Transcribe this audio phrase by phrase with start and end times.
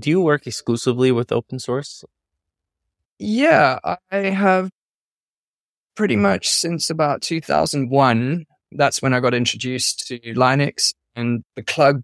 [0.00, 2.04] do you work exclusively with open source?
[3.18, 3.78] Yeah,
[4.10, 4.70] I have
[5.94, 8.46] pretty much since about 2001.
[8.72, 12.02] That's when I got introduced to Linux and the CLUG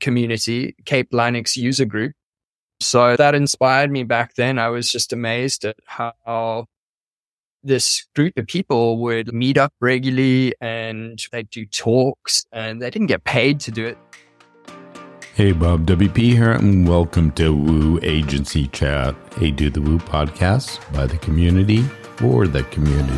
[0.00, 2.12] community, Cape Linux user group.
[2.80, 4.58] So that inspired me back then.
[4.58, 6.66] I was just amazed at how
[7.62, 13.08] this group of people would meet up regularly and they'd do talks and they didn't
[13.08, 13.98] get paid to do it.
[15.36, 20.80] Hey, Bob WP here, and welcome to Woo Agency Chat, a Do the Woo podcast
[20.94, 21.82] by the community
[22.16, 23.12] for the community.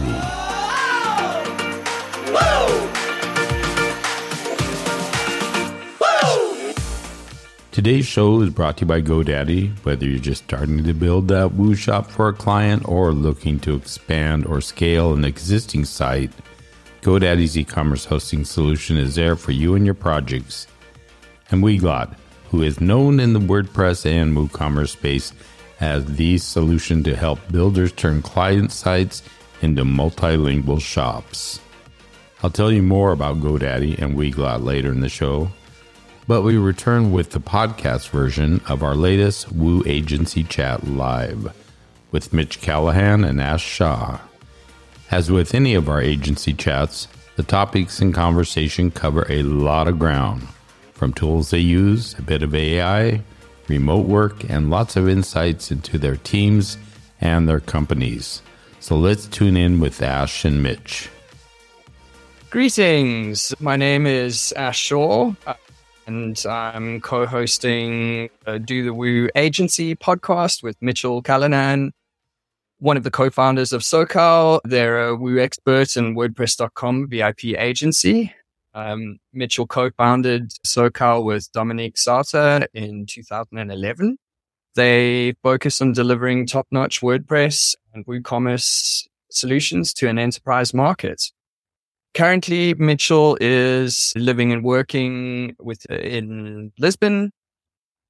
[7.71, 9.79] Today's show is brought to you by GoDaddy.
[9.85, 13.77] Whether you're just starting to build that Woo shop for a client or looking to
[13.77, 16.33] expand or scale an existing site,
[17.01, 20.67] GoDaddy's e commerce hosting solution is there for you and your projects
[21.51, 22.15] and Weglot,
[22.51, 25.33] who is known in the WordPress and WooCommerce space
[25.81, 29.23] as the solution to help builders turn client sites
[29.63, 31.61] into multilingual shops.
[32.43, 35.51] I'll tell you more about GoDaddy and Weglot later in the show,
[36.27, 41.53] but we return with the podcast version of our latest Woo Agency Chat Live
[42.11, 44.21] with Mitch Callahan and Ash Shaw.
[45.11, 49.99] As with any of our agency chats, the topics in conversation cover a lot of
[49.99, 50.47] ground
[50.99, 53.23] from tools they use, a bit of AI,
[53.69, 56.77] remote work, and lots of insights into their teams
[57.21, 58.43] and their companies.
[58.81, 61.09] So let's tune in with Ash and Mitch.
[62.51, 63.55] Greetings.
[63.61, 65.55] My name is Ash Shaw, uh,
[66.07, 68.31] and I'm co hosting
[68.65, 71.93] Do the Woo Agency podcast with Mitchell Callahan,
[72.81, 74.61] one of the co founders of Saucal.
[74.65, 78.35] They're a Woo expert and WordPress.com VIP agency.
[78.75, 84.19] Um, Mitchell co-founded Saucal with Dominique Sauter in 2011.
[84.75, 91.31] They focus on delivering top-notch WordPress and WooCommerce solutions to an enterprise market.
[92.15, 97.33] Currently, Mitchell is living and working with in Lisbon.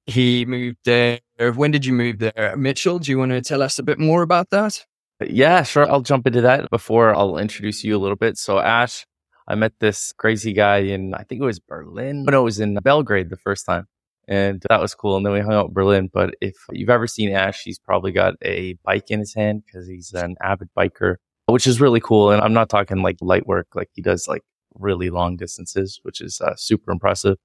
[0.05, 1.19] He moved there.
[1.37, 2.99] When did you move there, Mitchell?
[2.99, 4.85] Do you want to tell us a bit more about that?
[5.21, 5.89] Yeah, sure.
[5.89, 8.37] I'll jump into that before I'll introduce you a little bit.
[8.37, 9.05] So, Ash,
[9.49, 12.59] I met this crazy guy in, I think it was Berlin, but no, it was
[12.59, 13.87] in Belgrade the first time.
[14.27, 15.17] And that was cool.
[15.17, 16.07] And then we hung out in Berlin.
[16.13, 19.87] But if you've ever seen Ash, he's probably got a bike in his hand because
[19.87, 21.15] he's an avid biker,
[21.47, 22.29] which is really cool.
[22.29, 24.43] And I'm not talking like light work, like he does like
[24.75, 27.37] really long distances, which is uh, super impressive.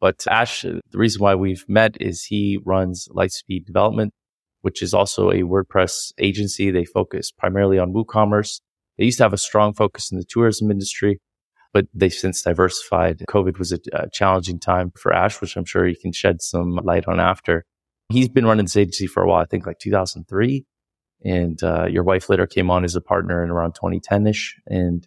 [0.00, 4.14] But Ash, the reason why we've met is he runs Lightspeed Development,
[4.62, 6.70] which is also a WordPress agency.
[6.70, 8.60] They focus primarily on WooCommerce.
[8.96, 11.20] They used to have a strong focus in the tourism industry,
[11.74, 13.18] but they've since diversified.
[13.28, 16.76] COVID was a, a, challenging time for Ash, which I'm sure he can shed some
[16.76, 17.66] light on after.
[18.10, 20.64] He's been running this agency for a while, I think like 2003.
[21.24, 24.56] And uh, your wife later came on as a partner in around 2010 ish.
[24.66, 25.06] And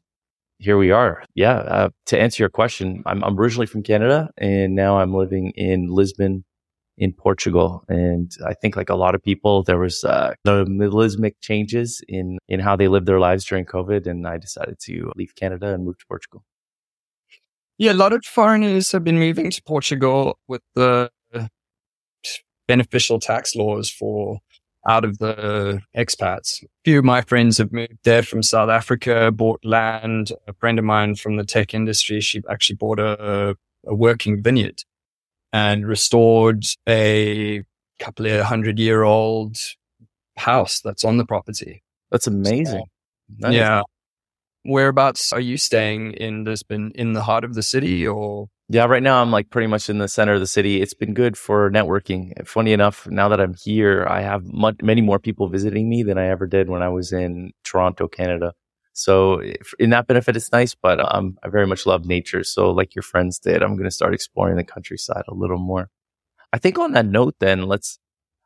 [0.59, 1.23] here we are.
[1.35, 1.57] Yeah.
[1.57, 5.87] Uh, to answer your question, I'm, I'm originally from Canada and now I'm living in
[5.87, 6.43] Lisbon
[6.97, 7.85] in Portugal.
[7.87, 12.59] And I think like a lot of people, there was uh, the changes in, in
[12.59, 14.05] how they lived their lives during COVID.
[14.07, 16.43] And I decided to leave Canada and move to Portugal.
[17.77, 21.11] Yeah, a lot of foreigners have been moving to Portugal with the
[22.67, 24.39] beneficial tax laws for
[24.87, 26.63] out of the expats.
[26.63, 30.31] A few of my friends have moved there from South Africa, bought land.
[30.47, 33.55] A friend of mine from the tech industry, she actually bought a,
[33.85, 34.83] a working vineyard
[35.53, 37.63] and restored a
[37.99, 39.57] couple of hundred year old
[40.37, 41.83] house that's on the property.
[42.11, 42.85] That's amazing.
[43.41, 43.81] So, yeah
[44.67, 46.91] whereabouts are you staying in Lisbon?
[46.95, 48.47] In the heart of the city or?
[48.69, 50.81] Yeah, right now I'm like pretty much in the center of the city.
[50.81, 52.45] It's been good for networking.
[52.45, 56.17] Funny enough, now that I'm here, I have much, many more people visiting me than
[56.17, 58.53] I ever did when I was in Toronto, Canada.
[58.91, 59.41] So
[59.79, 62.43] in that benefit, it's nice, but um, I very much love nature.
[62.43, 65.89] So like your friends did, I'm going to start exploring the countryside a little more.
[66.51, 67.99] I think on that note, then let's,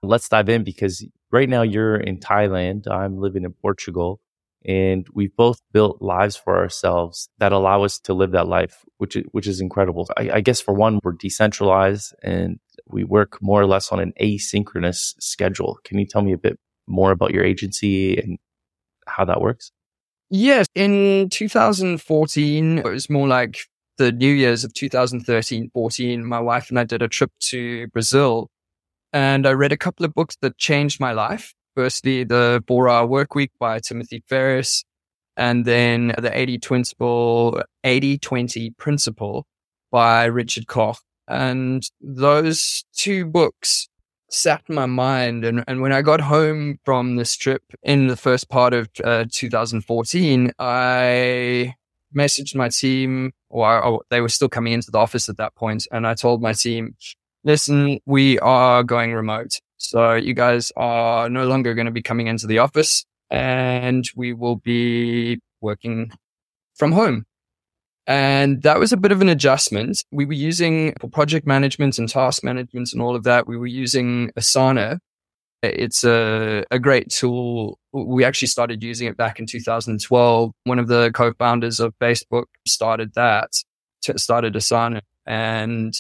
[0.03, 2.87] let's dive in because right now you're in Thailand.
[2.91, 4.19] I'm living in Portugal.
[4.65, 9.15] And we've both built lives for ourselves that allow us to live that life, which
[9.15, 10.07] is, which is incredible.
[10.17, 14.13] I, I guess for one, we're decentralized and we work more or less on an
[14.21, 15.79] asynchronous schedule.
[15.83, 18.37] Can you tell me a bit more about your agency and
[19.07, 19.71] how that works?
[20.29, 20.67] Yes.
[20.75, 23.57] In 2014, it was more like
[23.97, 26.23] the New Year's of 2013, 14.
[26.25, 28.49] My wife and I did a trip to Brazil
[29.13, 31.53] and I read a couple of books that changed my life.
[31.75, 34.83] Firstly, the Four Hour Work Week by Timothy Ferriss,
[35.37, 39.45] and then the 80 Principle, 80 20 Principle
[39.91, 40.97] by Richard Koch.
[41.27, 43.87] And those two books
[44.29, 45.45] sat in my mind.
[45.45, 49.25] And, and when I got home from this trip in the first part of uh,
[49.31, 51.75] 2014, I
[52.15, 55.87] messaged my team, or, or they were still coming into the office at that point,
[55.91, 56.95] and I told my team,
[57.43, 59.59] listen, we are going remote.
[59.81, 64.31] So you guys are no longer going to be coming into the office and we
[64.31, 66.11] will be working
[66.75, 67.25] from home.
[68.05, 70.03] And that was a bit of an adjustment.
[70.11, 73.47] We were using for project management and task management and all of that.
[73.47, 74.99] We were using Asana.
[75.63, 77.79] It's a, a great tool.
[77.91, 80.51] We actually started using it back in 2012.
[80.63, 83.49] One of the co-founders of Facebook started that,
[84.01, 85.01] started Asana.
[85.25, 85.93] And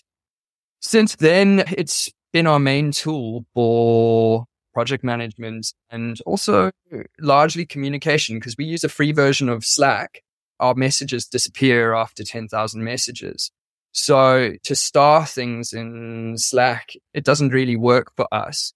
[0.81, 6.71] since then, it's been our main tool for project management and also
[7.19, 10.21] largely communication because we use a free version of Slack.
[10.59, 13.51] Our messages disappear after 10,000 messages.
[13.93, 18.73] So to star things in Slack, it doesn't really work for us.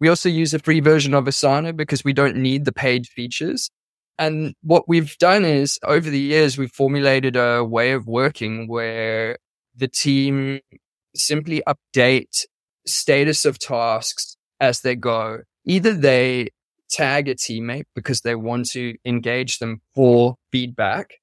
[0.00, 3.70] We also use a free version of Asana because we don't need the paid features.
[4.18, 9.38] And what we've done is over the years, we've formulated a way of working where
[9.74, 10.60] the team
[11.14, 12.44] simply update
[12.86, 15.40] status of tasks as they go.
[15.64, 16.48] Either they
[16.90, 21.14] tag a teammate because they want to engage them for feedback,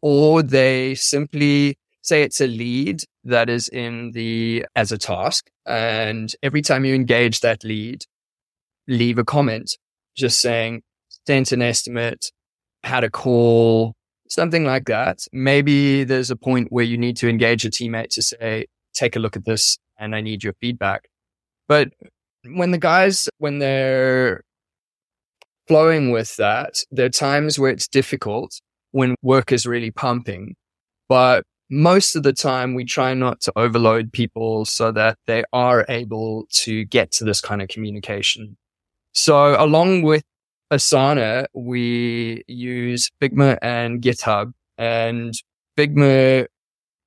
[0.00, 5.48] or they simply say it's a lead that is in the as a task.
[5.66, 8.04] And every time you engage that lead,
[8.88, 9.76] leave a comment
[10.16, 10.82] just saying,
[11.26, 12.32] sent an estimate,
[12.82, 13.94] had a call,
[14.28, 15.26] something like that.
[15.32, 19.18] Maybe there's a point where you need to engage a teammate to say, take a
[19.20, 21.08] look at this and I need your feedback.
[21.68, 21.92] But
[22.44, 24.42] when the guys, when they're
[25.68, 28.60] flowing with that, there are times where it's difficult
[28.90, 30.56] when work is really pumping.
[31.08, 35.86] But most of the time, we try not to overload people so that they are
[35.88, 38.56] able to get to this kind of communication.
[39.12, 40.24] So along with
[40.72, 45.32] Asana, we use Figma and GitHub and
[45.78, 46.46] Figma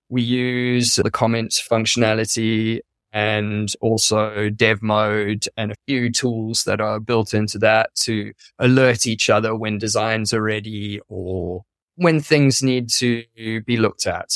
[0.09, 2.79] we use the comments functionality
[3.11, 9.07] and also dev mode and a few tools that are built into that to alert
[9.07, 11.63] each other when designs are ready or
[11.95, 13.23] when things need to
[13.65, 14.31] be looked at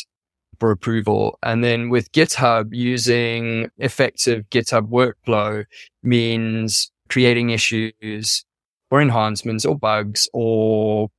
[0.60, 1.38] for approval.
[1.44, 5.66] And then with GitHub, using effective GitHub workflow
[6.02, 8.46] means creating issues
[8.92, 11.10] or enhancements or bugs or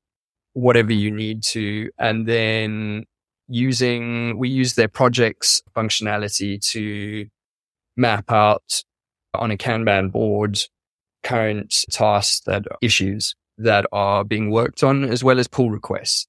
[0.54, 1.90] whatever you need to.
[1.98, 3.04] And then
[3.50, 7.26] using, we use their projects functionality to
[7.96, 8.82] map out
[9.34, 10.58] on a Kanban board
[11.22, 16.26] current tasks that issues that are being worked on as well as pull requests.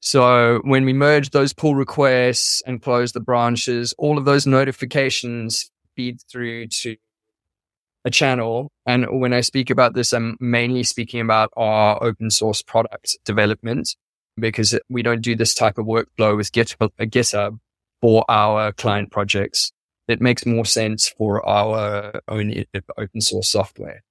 [0.00, 5.70] So when we merge those pull requests and close the branches, all of those notifications
[5.94, 6.96] feed through to
[8.06, 8.72] a channel.
[8.86, 13.94] And when I speak about this, I'm mainly speaking about our open source product development
[14.40, 17.58] because we don't do this type of workflow with GitHub, uh, GitHub
[18.00, 19.72] for our client projects.
[20.08, 24.02] It makes more sense for our own uh, open source software.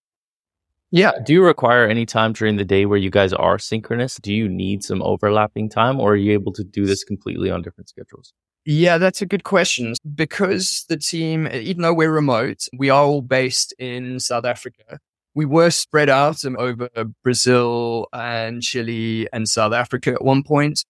[0.92, 1.12] Yeah.
[1.24, 4.16] Do you require any time during the day where you guys are synchronous?
[4.16, 7.62] Do you need some overlapping time or are you able to do this completely on
[7.62, 8.34] different schedules?
[8.66, 9.94] Yeah, that's a good question.
[10.16, 15.00] Because the team, even though we're remote, we are all based in South Africa
[15.36, 16.90] we were spread out over
[17.24, 20.84] Brazil and Chile and South Africa at one point.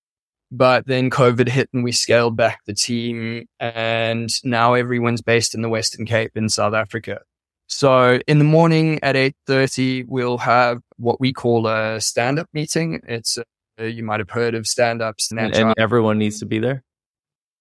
[0.51, 5.61] But then COVID hit and we scaled back the team and now everyone's based in
[5.61, 7.21] the Western Cape in South Africa.
[7.67, 12.99] So in the morning at 8.30, we'll have what we call a stand-up meeting.
[13.07, 15.31] It's, uh, you might have heard of stand-ups.
[15.31, 16.83] And, and everyone needs to be there?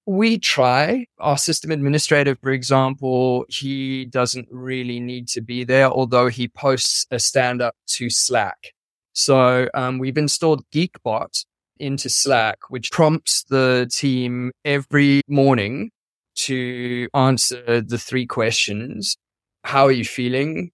[0.09, 1.05] We try.
[1.19, 7.07] Our system administrator, for example, he doesn't really need to be there, although he posts
[7.11, 8.73] a stand up to Slack.
[9.13, 11.45] So um, we've installed Geekbot
[11.79, 15.91] into Slack, which prompts the team every morning
[16.37, 19.19] to answer the three questions.
[19.65, 20.71] How are you feeling?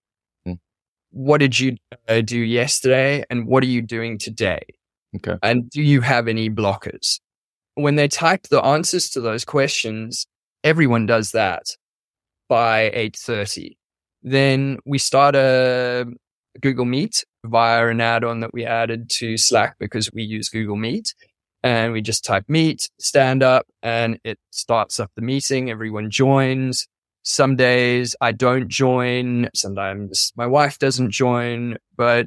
[0.47, 0.55] Hmm.
[1.11, 1.76] What did you
[2.07, 3.25] uh, do yesterday?
[3.31, 4.62] And what are you doing today?
[5.17, 5.37] Okay.
[5.43, 7.19] And do you have any blockers?
[7.75, 10.26] When they type the answers to those questions,
[10.62, 11.76] everyone does that
[12.49, 13.76] by 8.30.
[14.23, 16.07] Then we start a
[16.61, 21.14] Google Meet via an add-on that we added to Slack because we use Google Meet.
[21.62, 25.71] And we just type meet, stand up, and it starts up the meeting.
[25.71, 26.87] Everyone joins.
[27.23, 29.49] Some days I don't join.
[29.54, 32.26] Sometimes my wife doesn't join, but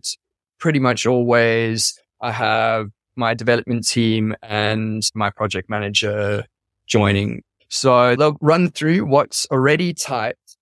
[0.60, 6.46] pretty much always I have my development team and my project manager
[6.86, 7.44] joining.
[7.70, 10.58] So they'll run through what's already typed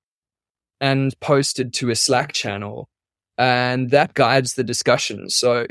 [0.82, 2.90] and posted to a Slack channel.
[3.38, 5.30] And that guides the discussion.
[5.30, 5.68] So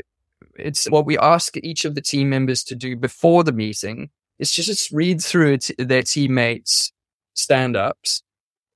[0.57, 4.51] it's what we ask each of the team members to do before the meeting is
[4.51, 6.91] just read through their teammates'
[7.33, 8.21] stand ups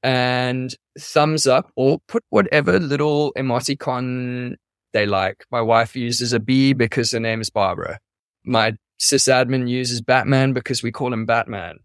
[0.01, 4.55] and thumbs up or put whatever little emoticon
[4.93, 5.46] they like.
[5.51, 8.00] My wife uses a B because her name is Barbara.
[8.43, 11.79] My sysadmin uses Batman because we call him Batman.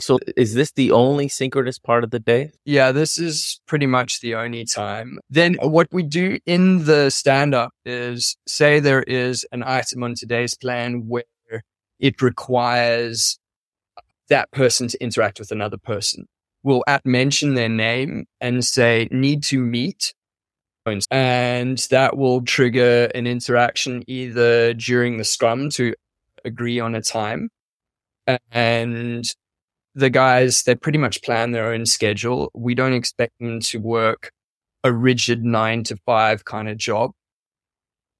[0.00, 2.52] So is this the only synchronous part of the day?
[2.64, 5.18] Yeah, this is pretty much the only time.
[5.28, 10.02] Then uh, what we do in the stand up is say there is an item
[10.02, 11.24] on today's plan where
[11.98, 13.38] it requires
[14.28, 16.26] that person to interact with another person.
[16.62, 20.14] We'll at mention their name and say need to meet.
[21.10, 25.94] And that will trigger an interaction either during the scrum to
[26.44, 27.50] agree on a time
[28.50, 29.24] and
[29.94, 32.50] the guys, they pretty much plan their own schedule.
[32.54, 34.32] We don't expect them to work
[34.84, 37.12] a rigid nine to five kind of job.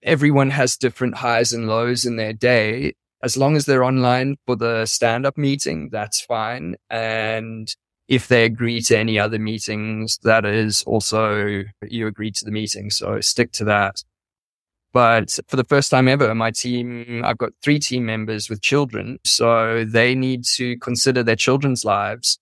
[0.02, 2.94] Everyone has different highs and lows in their day.
[3.22, 6.76] As long as they're online for the stand up meeting, that's fine.
[6.88, 7.75] And
[8.08, 12.90] if they agree to any other meetings, that is also you agree to the meeting.
[12.90, 14.02] So stick to that.
[14.92, 19.18] But for the first time ever, my team, I've got three team members with children.
[19.24, 22.38] So they need to consider their children's lives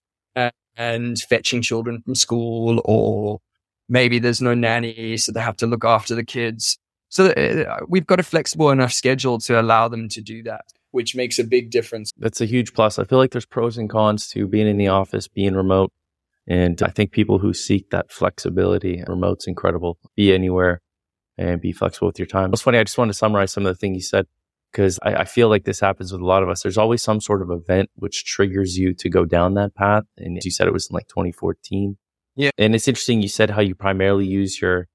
[0.77, 3.41] and fetching children from school or
[3.89, 5.17] maybe there's no nanny.
[5.17, 6.79] So they have to look after the kids.
[7.09, 10.67] So uh, we've got a flexible enough schedule to allow them to do that,
[10.97, 12.11] which makes a big difference.
[12.17, 12.99] That's a huge plus.
[12.99, 15.93] I feel like there's pros and cons to being in the office, being remote.
[16.47, 19.99] And I think people who seek that flexibility, remote's incredible.
[20.17, 20.81] Be anywhere
[21.37, 22.51] and be flexible with your time.
[22.55, 22.79] It's funny.
[22.79, 24.27] I just wanted to summarize some of the things you said
[24.73, 26.63] because I, I, feel like this happens with a lot of us.
[26.63, 30.05] There's always some sort of event which triggers you to go down that path.
[30.17, 31.99] And you said it was in like 2014.
[32.37, 32.51] Yeah.
[32.57, 33.21] And it's interesting.
[33.21, 34.89] You said how you primarily use your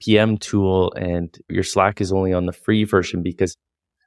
[0.00, 3.54] PM tool and your Slack is only on the free version because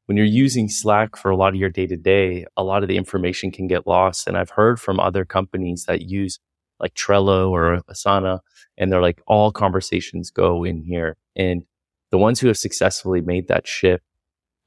[0.05, 2.89] when you're using Slack for a lot of your day to day, a lot of
[2.89, 4.27] the information can get lost.
[4.27, 6.39] And I've heard from other companies that use
[6.79, 8.39] like Trello or Asana
[8.77, 11.17] and they're like all conversations go in here.
[11.35, 11.63] And
[12.11, 14.03] the ones who have successfully made that shift,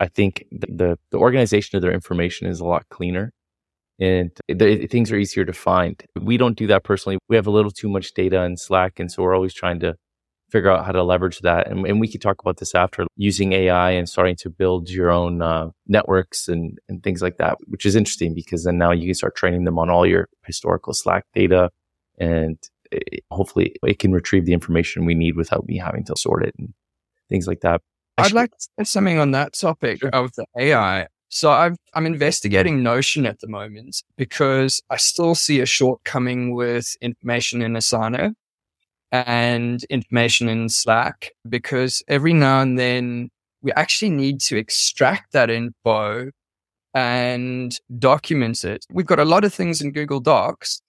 [0.00, 3.32] I think the, the, the organization of their information is a lot cleaner
[4.00, 6.02] and the, things are easier to find.
[6.20, 7.18] We don't do that personally.
[7.28, 9.00] We have a little too much data in Slack.
[9.00, 9.96] And so we're always trying to
[10.50, 11.68] figure out how to leverage that.
[11.68, 15.10] And, and we can talk about this after using AI and starting to build your
[15.10, 19.06] own uh, networks and, and things like that, which is interesting because then now you
[19.06, 21.70] can start training them on all your historical Slack data
[22.18, 22.58] and
[22.90, 26.54] it, hopefully it can retrieve the information we need without me having to sort it
[26.58, 26.72] and
[27.28, 27.82] things like that.
[28.16, 31.06] I'd like to say something on that topic of the AI.
[31.30, 36.96] So i am investigating Notion at the moment because I still see a shortcoming with
[37.02, 38.32] information in Asana
[39.12, 43.30] and information in Slack because every now and then
[43.62, 46.30] we actually need to extract that info
[46.94, 48.84] and document it.
[48.90, 50.80] We've got a lot of things in Google Docs,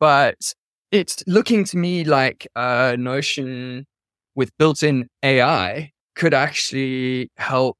[0.00, 0.54] but
[0.90, 3.86] it's looking to me like a Notion
[4.34, 7.76] with built in AI could actually help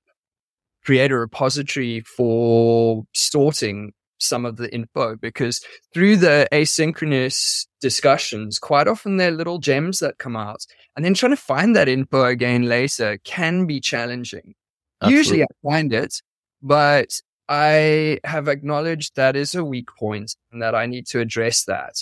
[0.85, 5.61] create a repository for sorting some of the info because
[5.95, 10.67] through the asynchronous discussions, quite often they're little gems that come out.
[10.97, 14.55] And then trying to find that info again later can be challenging.
[15.01, 15.19] Absolutely.
[15.19, 16.23] Usually I find it,
[16.61, 21.65] but I have acknowledged that is a weak point and that I need to address
[21.65, 21.95] that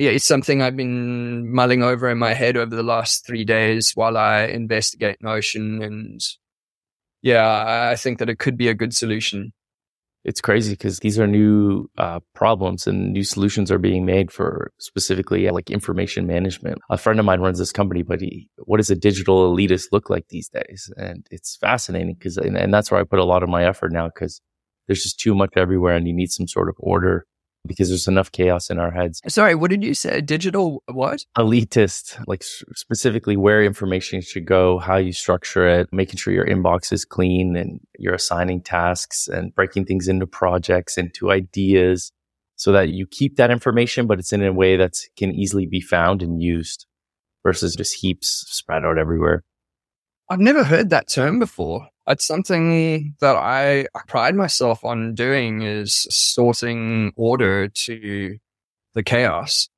[0.00, 3.92] yeah, it's something I've been mulling over in my head over the last three days
[3.94, 5.82] while I investigate Notion.
[5.82, 6.22] And
[7.20, 9.52] yeah, I think that it could be a good solution.
[10.22, 14.70] It's crazy because these are new uh, problems and new solutions are being made for
[14.78, 16.78] specifically like information management.
[16.90, 20.10] A friend of mine runs this company, but he, what does a digital elitist look
[20.10, 20.92] like these days?
[20.98, 23.92] And it's fascinating because, and, and that's where I put a lot of my effort
[23.92, 24.42] now because
[24.86, 27.26] there's just too much everywhere and you need some sort of order
[27.66, 29.20] because there's enough chaos in our heads.
[29.28, 30.20] Sorry, what did you say?
[30.20, 31.24] Digital what?
[31.36, 36.92] Elitist, like specifically where information should go, how you structure it, making sure your inbox
[36.92, 42.12] is clean and you're assigning tasks and breaking things into projects, into ideas
[42.56, 45.80] so that you keep that information, but it's in a way that can easily be
[45.80, 46.86] found and used
[47.42, 49.44] versus just heaps spread out everywhere.
[50.30, 56.06] I've never heard that term before it's something that I pride myself on doing is
[56.10, 58.38] sorting order to
[58.94, 59.68] the chaos.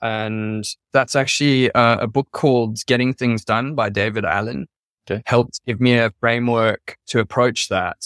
[0.00, 4.68] And that's actually a, a book called Getting Things Done by David Allen.
[5.10, 5.22] Okay.
[5.26, 7.96] Helped give me a framework to approach that.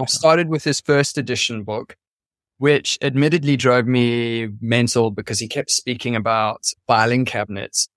[0.00, 1.96] I started with his first edition book,
[2.58, 7.88] which admittedly drove me mental because he kept speaking about filing cabinets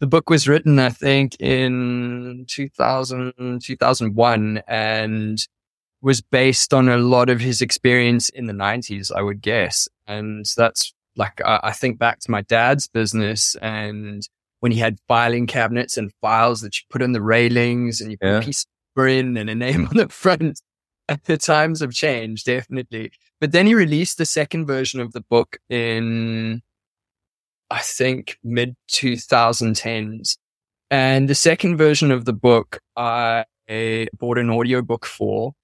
[0.00, 5.46] the book was written, I think, in 2000, 2001 and
[6.02, 9.88] was based on a lot of his experience in the 90s, I would guess.
[10.06, 14.22] And that's like, I, I think back to my dad's business and
[14.60, 18.18] when he had filing cabinets and files that you put on the railings and you
[18.18, 18.38] put Yeah.
[18.38, 18.66] a piece
[18.96, 20.60] of in and a name on the front.
[21.24, 23.12] The times have changed, definitely.
[23.40, 26.62] But then he released the second version of the book in,
[27.70, 30.36] I think, mid 2010s.
[30.90, 33.44] And the second version of the book, I
[34.18, 35.54] bought an audiobook for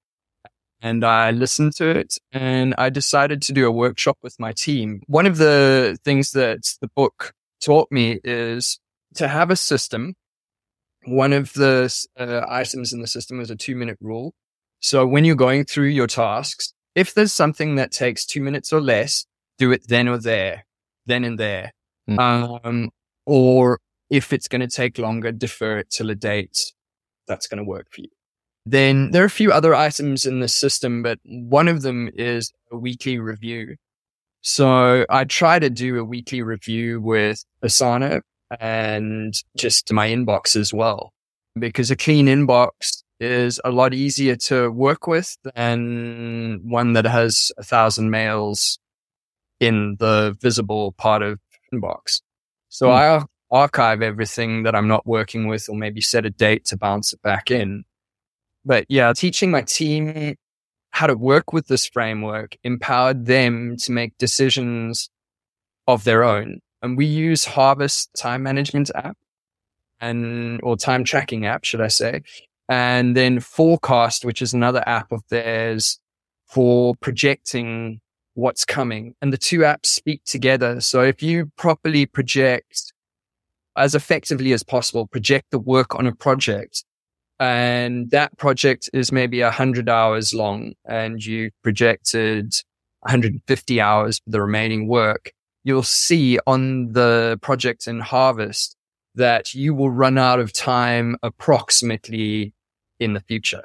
[0.81, 5.01] and I listened to it and I decided to do a workshop with my team.
[5.07, 8.79] One of the things that the book taught me is
[9.15, 10.15] to have a system.
[11.05, 14.33] One of the uh, items in the system is a two minute rule.
[14.79, 18.81] So when you're going through your tasks, if there's something that takes two minutes or
[18.81, 19.25] less,
[19.57, 20.65] do it then or there,
[21.05, 21.71] then and there.
[22.17, 22.65] Mm.
[22.65, 22.89] Um,
[23.25, 26.73] or if it's going to take longer, defer it till a date
[27.27, 28.09] that's going to work for you.
[28.65, 32.51] Then there are a few other items in the system, but one of them is
[32.71, 33.75] a weekly review.
[34.41, 38.21] So I try to do a weekly review with Asana
[38.59, 41.11] and just my inbox as well,
[41.57, 47.51] because a clean inbox is a lot easier to work with than one that has
[47.57, 48.79] a thousand mails
[49.59, 51.39] in the visible part of
[51.73, 52.21] inbox.
[52.69, 52.93] So Hmm.
[52.93, 57.13] I archive everything that I'm not working with or maybe set a date to bounce
[57.13, 57.83] it back in.
[58.63, 60.35] But yeah, teaching my team
[60.91, 65.09] how to work with this framework empowered them to make decisions
[65.87, 66.59] of their own.
[66.81, 69.17] And we use Harvest time management app
[69.99, 72.21] and, or time tracking app, should I say?
[72.69, 75.99] And then Forecast, which is another app of theirs
[76.47, 77.99] for projecting
[78.41, 79.15] what's coming.
[79.21, 80.81] And the two apps speak together.
[80.81, 82.91] So if you properly project
[83.77, 86.83] as effectively as possible, project the work on a project,
[87.39, 92.53] and that project is maybe 100 hours long, and you projected
[92.99, 95.31] 150 hours for the remaining work,
[95.63, 98.75] you'll see on the project in Harvest
[99.15, 102.53] that you will run out of time approximately
[102.99, 103.63] in the future.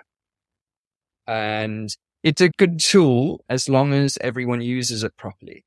[1.27, 1.95] And
[2.27, 5.65] it's a good tool as long as everyone uses it properly.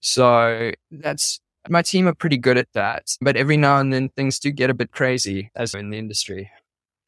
[0.00, 4.40] So that's my team are pretty good at that, but every now and then things
[4.40, 6.50] do get a bit crazy as in the industry.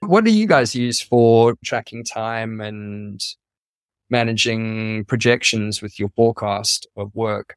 [0.00, 3.20] What do you guys use for tracking time and
[4.08, 7.56] managing projections with your forecast of work?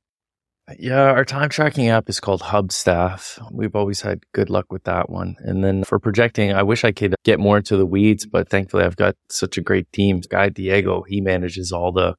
[0.77, 3.39] Yeah, our time tracking app is called Hubstaff.
[3.51, 5.35] We've always had good luck with that one.
[5.39, 8.83] And then for projecting, I wish I could get more into the weeds, but thankfully
[8.83, 10.21] I've got such a great team.
[10.29, 12.15] Guy Diego, he manages all the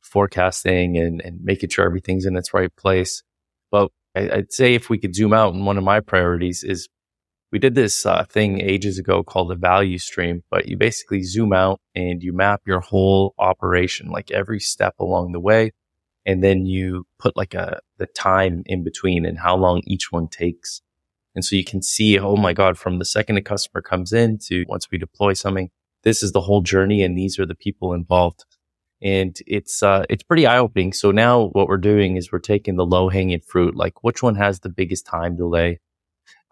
[0.00, 3.22] forecasting and, and making sure everything's in its right place.
[3.70, 6.88] But I, I'd say if we could zoom out, and one of my priorities is
[7.52, 11.52] we did this uh, thing ages ago called the value stream, but you basically zoom
[11.52, 15.72] out and you map your whole operation, like every step along the way
[16.24, 20.28] and then you put like a the time in between and how long each one
[20.28, 20.82] takes.
[21.34, 24.38] And so you can see, oh my God, from the second a customer comes in
[24.46, 25.70] to once we deploy something,
[26.02, 28.44] this is the whole journey and these are the people involved.
[29.00, 30.92] And it's uh it's pretty eye opening.
[30.92, 34.36] So now what we're doing is we're taking the low hanging fruit, like which one
[34.36, 35.80] has the biggest time delay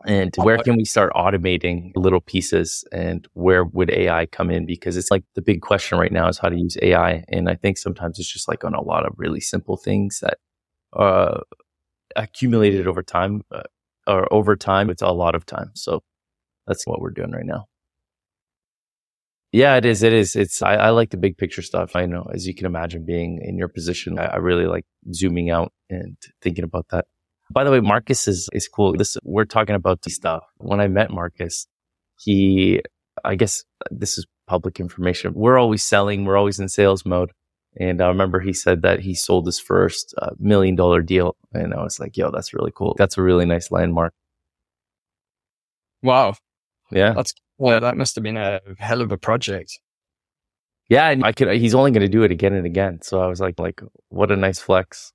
[0.06, 4.64] and where can we start automating little pieces and where would AI come in?
[4.64, 7.24] Because it's like the big question right now is how to use AI.
[7.28, 10.38] And I think sometimes it's just like on a lot of really simple things that
[10.94, 11.40] uh,
[12.16, 13.62] accumulated over time uh,
[14.06, 14.88] or over time.
[14.88, 15.70] It's a lot of time.
[15.74, 16.02] So
[16.66, 17.66] that's what we're doing right now.
[19.52, 20.02] Yeah, it is.
[20.02, 20.36] It is.
[20.36, 21.96] It's, I, I like the big picture stuff.
[21.96, 25.50] I know, as you can imagine, being in your position, I, I really like zooming
[25.50, 27.06] out and thinking about that.
[27.52, 28.96] By the way, Marcus is, is cool.
[28.96, 30.44] This, we're talking about this stuff.
[30.58, 31.66] When I met Marcus,
[32.18, 32.80] he,
[33.24, 35.32] I guess this is public information.
[35.34, 36.24] We're always selling.
[36.24, 37.32] We're always in sales mode.
[37.78, 41.36] And I remember he said that he sold his first uh, million dollar deal.
[41.52, 42.94] And I was like, yo, that's really cool.
[42.98, 44.12] That's a really nice landmark.
[46.02, 46.34] Wow.
[46.90, 47.12] Yeah.
[47.14, 49.78] That's, well, that must have been a hell of a project.
[50.88, 51.10] Yeah.
[51.10, 53.02] And I could, he's only going to do it again and again.
[53.02, 55.12] So I was like, like, what a nice flex.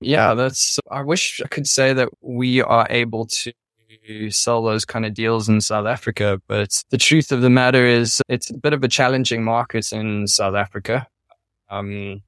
[0.00, 3.52] Yeah, that's, I wish I could say that we are able to
[4.30, 8.22] sell those kind of deals in South Africa, but the truth of the matter is
[8.28, 11.06] it's a bit of a challenging market in South Africa.
[11.68, 12.22] Um,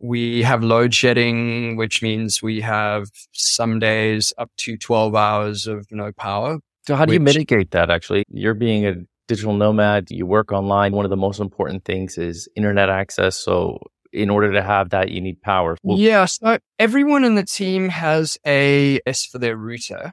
[0.00, 5.86] we have load shedding, which means we have some days up to 12 hours of
[5.90, 6.58] no power.
[6.86, 8.24] So how do you mitigate that actually?
[8.28, 8.94] You're being a
[9.26, 10.92] digital nomad, you work online.
[10.92, 13.36] One of the most important things is internet access.
[13.36, 13.78] So
[14.12, 15.76] in order to have that, you need power.
[15.82, 16.24] Well, yeah.
[16.24, 20.12] So everyone in the team has a S for their router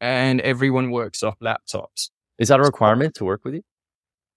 [0.00, 2.10] and everyone works off laptops.
[2.38, 3.62] Is that a requirement to work with you?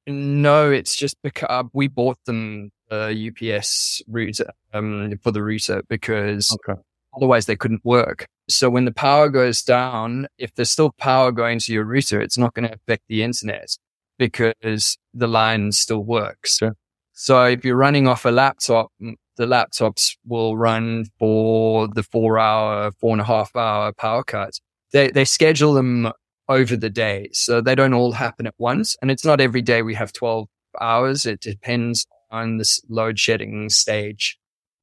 [0.07, 5.83] No, it's just because uh, we bought them a UPS router um, for the router
[5.87, 6.79] because okay.
[7.15, 8.25] otherwise they couldn't work.
[8.49, 12.37] So when the power goes down, if there's still power going to your router, it's
[12.37, 13.77] not going to affect the internet
[14.17, 16.57] because the line still works.
[16.57, 16.75] Sure.
[17.21, 22.89] So if you're running off a laptop, the laptops will run for the four hour,
[22.93, 24.59] four and a half hour power cut.
[24.91, 26.11] They, they schedule them
[26.49, 27.29] over the day.
[27.31, 28.97] So they don't all happen at once.
[29.03, 30.47] And it's not every day we have 12
[30.81, 31.27] hours.
[31.27, 34.39] It depends on this load shedding stage.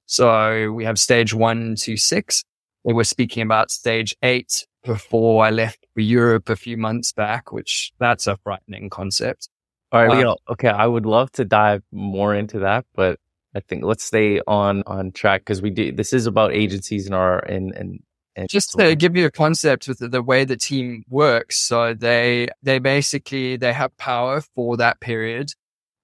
[0.06, 2.44] So we have stage one to six.
[2.84, 7.50] We were speaking about stage eight before I left for Europe a few months back,
[7.50, 9.48] which that's a frightening concept.
[9.92, 10.10] All right.
[10.10, 10.68] Um, you know, okay.
[10.68, 13.18] I would love to dive more into that, but
[13.54, 17.14] I think let's stay on, on track because we do, this is about agencies and
[17.14, 18.02] our, and, and,
[18.36, 21.58] and just to give you a concept with the, the way the team works.
[21.58, 25.52] So they, they basically, they have power for that period.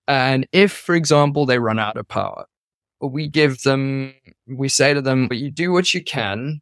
[0.09, 2.47] And if, for example, they run out of power,
[3.01, 4.15] we give them,
[4.47, 6.61] we say to them, but you do what you can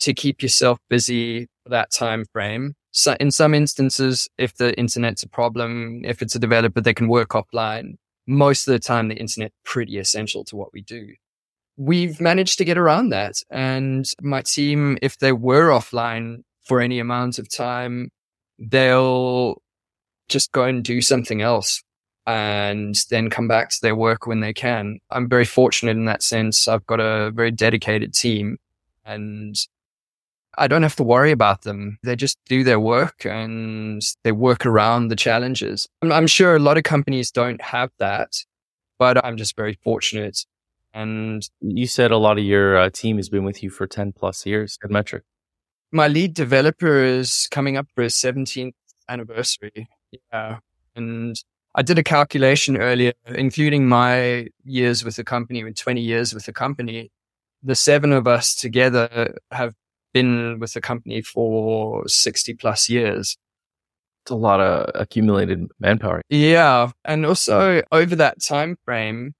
[0.00, 2.74] to keep yourself busy for that time frame.
[2.90, 7.08] So in some instances, if the internet's a problem, if it's a developer, they can
[7.08, 7.96] work offline.
[8.26, 11.14] Most of the time, the internet's pretty essential to what we do.
[11.76, 13.42] We've managed to get around that.
[13.50, 18.10] And my team, if they were offline for any amount of time,
[18.58, 19.62] they'll
[20.28, 21.82] just go and do something else
[22.26, 24.98] and then come back to their work when they can.
[25.10, 26.68] I'm very fortunate in that sense.
[26.68, 28.58] I've got a very dedicated team
[29.06, 29.56] and
[30.58, 31.98] I don't have to worry about them.
[32.02, 35.88] They just do their work and they work around the challenges.
[36.02, 38.44] I'm, I'm sure a lot of companies don't have that,
[38.98, 40.44] but I'm just very fortunate.
[40.92, 44.12] And you said a lot of your uh, team has been with you for 10
[44.12, 44.76] plus years.
[44.76, 45.22] Good metric.
[45.92, 48.74] My lead developer is coming up for his 17th
[49.08, 49.88] anniversary.
[50.32, 50.58] Yeah.
[50.96, 51.40] And
[51.74, 56.46] I did a calculation earlier, including my years with the company, with 20 years with
[56.46, 57.10] the company.
[57.62, 59.74] The seven of us together have
[60.12, 63.36] been with the company for 60 plus years.
[64.24, 66.22] It's a lot of accumulated manpower.
[66.28, 66.90] Yeah.
[67.04, 69.34] And also over that time frame,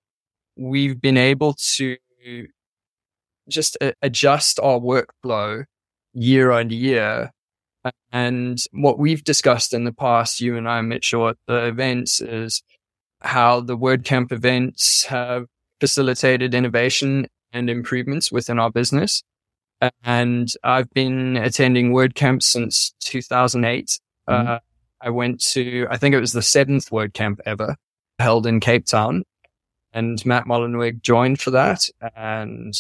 [0.56, 1.96] we've been able to
[3.48, 5.64] just adjust our workflow
[6.12, 7.32] year on year
[8.12, 12.62] and what we've discussed in the past, you and I, Mitchell, at the events is
[13.20, 15.46] how the WordCamp events have
[15.80, 19.22] facilitated innovation and improvements within our business.
[20.02, 23.98] And I've been attending WordCamp since 2008.
[24.28, 24.48] Mm-hmm.
[24.48, 24.58] Uh,
[25.00, 27.76] I went to, I think it was the seventh WordCamp ever
[28.18, 29.24] held in Cape Town
[29.92, 31.88] and Matt Mullenweg joined for that.
[32.16, 32.74] And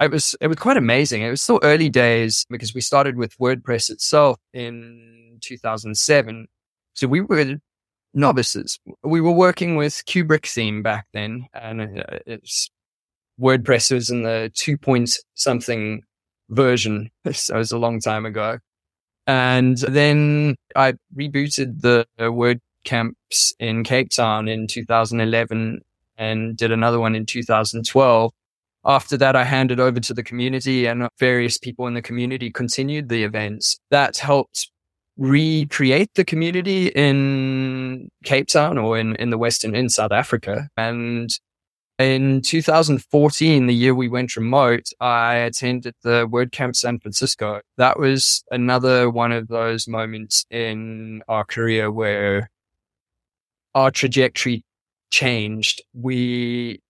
[0.00, 1.22] it was it was quite amazing.
[1.22, 6.48] It was still early days because we started with WordPress itself in 2007.
[6.94, 7.56] So we were
[8.14, 8.78] novices.
[9.02, 12.70] We were working with Kubrick theme back then, and uh, it's
[13.40, 16.02] WordPress was in the two point something
[16.52, 17.10] version.
[17.32, 18.58] So it was a long time ago.
[19.26, 25.80] And then I rebooted the uh, Word camps in Cape Town in 2011
[26.18, 28.32] and did another one in 2012
[28.84, 33.08] after that, I handed over to the community and various people in the community continued
[33.08, 33.78] the events.
[33.90, 34.70] That helped
[35.16, 40.68] recreate the community in Cape Town or in, in the Western, in South Africa.
[40.76, 41.30] And
[41.98, 47.60] in 2014, the year we went remote, I attended the WordCamp San Francisco.
[47.76, 52.50] That was another one of those moments in our career where
[53.74, 54.64] our trajectory
[55.10, 55.82] changed.
[55.94, 56.80] We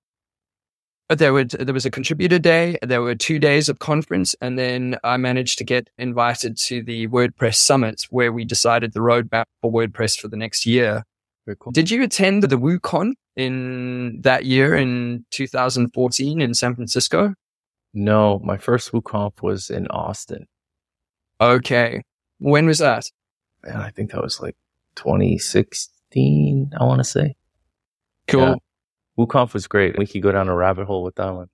[1.09, 4.97] there would there was a contributor day, there were two days of conference, and then
[5.05, 9.71] I managed to get invited to the WordPress summit where we decided the roadmap for
[9.71, 11.05] WordPress for the next year.
[11.59, 11.73] Cool.
[11.73, 17.35] Did you attend the WooConf in that year in 2014 in San Francisco?
[17.95, 20.47] No, my first WooConf was in Austin.
[21.41, 22.03] Okay.
[22.39, 23.05] When was that?
[23.63, 24.57] And I think that was like
[24.97, 27.35] 2016, I want to say.
[28.29, 28.41] Cool.
[28.41, 28.55] Yeah.
[29.19, 29.99] WooConf was great.
[29.99, 31.49] We could go down a rabbit hole with that one.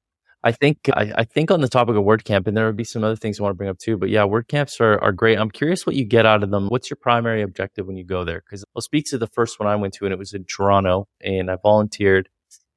[0.49, 3.05] I think I, I, think on the topic of WordCamp, and there would be some
[3.05, 3.99] other things I want to bring up too.
[3.99, 5.39] But yeah, WordCamps are, are great.
[5.39, 6.69] I'm curious what you get out of them.
[6.69, 8.41] What's your primary objective when you go there?
[8.41, 11.07] Because I'll speak to the first one I went to, and it was in Toronto,
[11.21, 12.31] and I volunteered,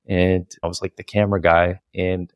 [0.05, 1.79] and I was like the camera guy.
[1.95, 2.29] And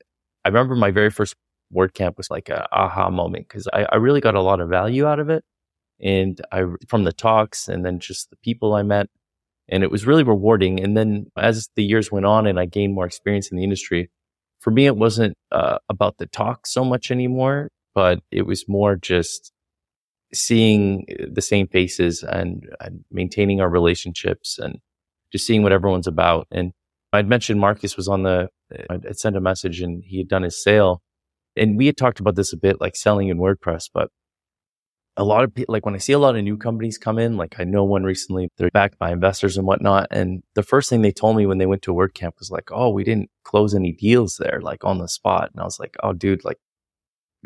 [0.45, 1.35] I remember my very first
[1.73, 5.05] WordCamp was like a aha moment because I, I really got a lot of value
[5.05, 5.43] out of it,
[5.99, 9.09] and I from the talks, and then just the people I met
[9.67, 10.79] and it was really rewarding.
[10.81, 14.11] And then as the years went on and I gained more experience in the industry,
[14.65, 18.95] for me, it wasn't uh, about the talk so much anymore, but it was more
[18.95, 19.51] just
[20.33, 24.79] seeing the same faces and, and maintaining our relationships and
[25.31, 26.47] just seeing what everyone's about.
[26.49, 26.71] And
[27.13, 28.49] I'd mentioned Marcus was on the,
[28.89, 31.03] I'd sent a message and he had done his sale.
[31.55, 34.09] And we had talked about this a bit, like selling in WordPress, but
[35.17, 37.37] a lot of people, like when I see a lot of new companies come in,
[37.37, 40.07] like I know one recently, they're backed by investors and whatnot.
[40.11, 42.89] And the first thing they told me when they went to WordCamp was like, Oh,
[42.89, 45.51] we didn't close any deals there, like on the spot.
[45.51, 46.57] And I was like, Oh, dude, like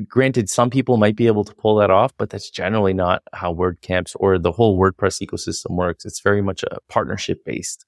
[0.08, 3.53] granted, some people might be able to pull that off, but that's generally not how
[3.53, 6.05] WordCamps or the whole WordPress ecosystem works.
[6.05, 7.86] It's very much a partnership based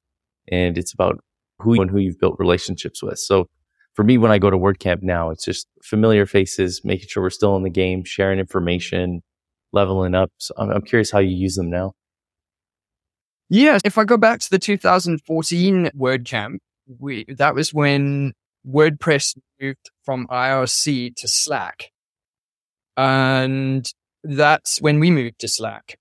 [0.47, 1.23] and it's about
[1.59, 3.19] who and who you've built relationships with.
[3.19, 3.47] So
[3.93, 7.29] for me, when I go to WordCamp now, it's just familiar faces, making sure we're
[7.29, 9.21] still in the game, sharing information,
[9.73, 10.31] leveling up.
[10.37, 11.93] So I'm, I'm curious how you use them now.
[13.49, 16.57] Yeah, if I go back to the 2014 WordCamp,
[16.99, 18.33] we that was when
[18.67, 21.91] WordPress moved from IRC to Slack.
[22.97, 23.91] And
[24.23, 25.97] that's when we moved to Slack.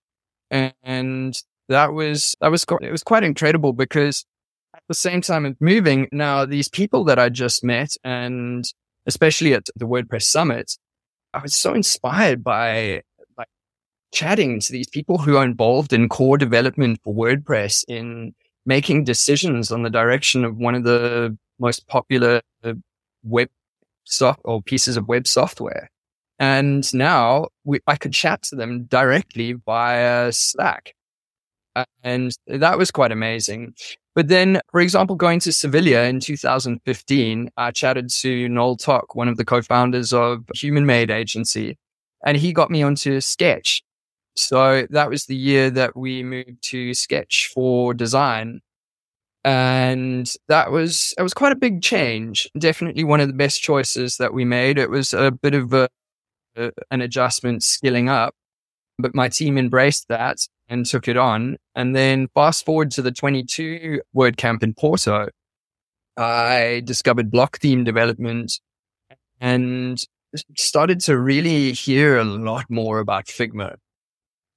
[0.50, 1.34] And
[1.68, 4.24] that was, that was, it was quite incredible because
[4.74, 8.64] at the same time of moving, now these people that I just met and
[9.06, 10.76] especially at the WordPress summit,
[11.32, 13.02] I was so inspired by
[14.12, 18.34] chatting to these people who are involved in core development for WordPress in
[18.66, 22.74] making decisions on the direction of one of the most popular uh,
[23.22, 23.48] web
[24.04, 25.90] soft or pieces of web software.
[26.38, 30.94] And now we, I could chat to them directly via Slack.
[32.02, 33.74] And that was quite amazing.
[34.14, 39.28] But then, for example, going to Sevilla in 2015, I chatted to Noel Tock, one
[39.28, 41.78] of the co-founders of Human Made Agency,
[42.24, 43.82] and he got me onto Sketch.
[44.36, 48.60] So that was the year that we moved to Sketch for design
[49.44, 52.48] and that was it was quite a big change.
[52.58, 54.78] Definitely one of the best choices that we made.
[54.78, 55.88] It was a bit of a,
[56.56, 58.34] a, an adjustment skilling up
[59.00, 60.38] but my team embraced that
[60.68, 61.56] and took it on.
[61.74, 65.28] And then fast forward to the 22 wordcamp in porto
[66.16, 68.60] i discovered block theme development
[69.40, 70.04] and
[70.56, 73.76] started to really hear a lot more about figma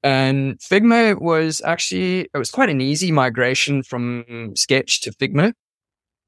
[0.03, 5.53] and Figma was actually, it was quite an easy migration from Sketch to Figma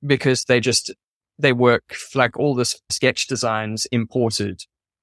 [0.05, 0.93] because they just,
[1.37, 4.61] they work like all the sketch designs imported.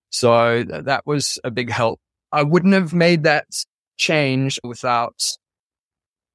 [0.09, 2.01] So that was a big help.
[2.33, 3.47] I wouldn't have made that
[3.99, 5.37] change without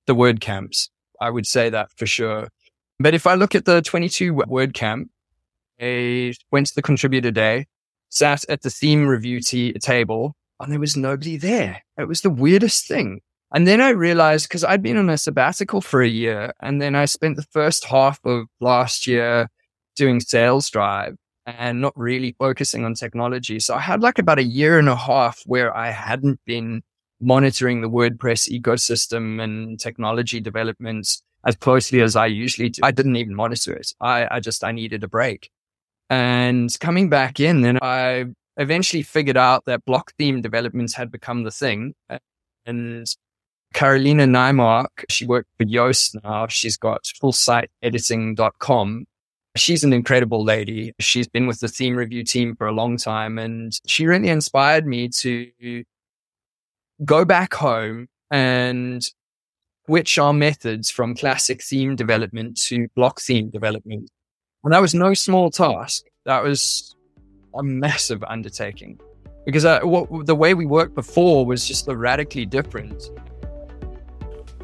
[0.05, 0.89] the WordCamps.
[1.19, 2.49] I would say that for sure.
[2.99, 5.05] But if I look at the 22 WordCamp,
[5.81, 7.65] I went to the contributor day,
[8.09, 11.83] sat at the theme review t- table and there was nobody there.
[11.97, 13.21] It was the weirdest thing.
[13.53, 16.95] And then I realized because I'd been on a sabbatical for a year and then
[16.95, 19.49] I spent the first half of last year
[19.95, 21.15] doing sales drive
[21.45, 23.59] and not really focusing on technology.
[23.59, 26.83] So I had like about a year and a half where I hadn't been
[27.21, 32.81] monitoring the WordPress ecosystem and technology developments as closely as I usually do.
[32.83, 33.93] I didn't even monitor it.
[34.01, 35.49] I, I just, I needed a break.
[36.09, 38.25] And coming back in, then I
[38.57, 41.93] eventually figured out that block theme developments had become the thing.
[42.65, 43.07] And
[43.73, 46.47] Carolina Nymark, she worked for Yoast now.
[46.47, 49.05] She's got fullsiteediting.com.
[49.55, 50.93] She's an incredible lady.
[50.99, 54.85] She's been with the theme review team for a long time and she really inspired
[54.85, 55.83] me to
[57.05, 59.03] go back home and
[59.85, 64.09] switch our methods from classic theme development to block theme development.
[64.63, 66.03] And that was no small task.
[66.25, 66.96] That was
[67.57, 68.99] a massive undertaking
[69.47, 73.09] because uh, what, the way we worked before was just radically different.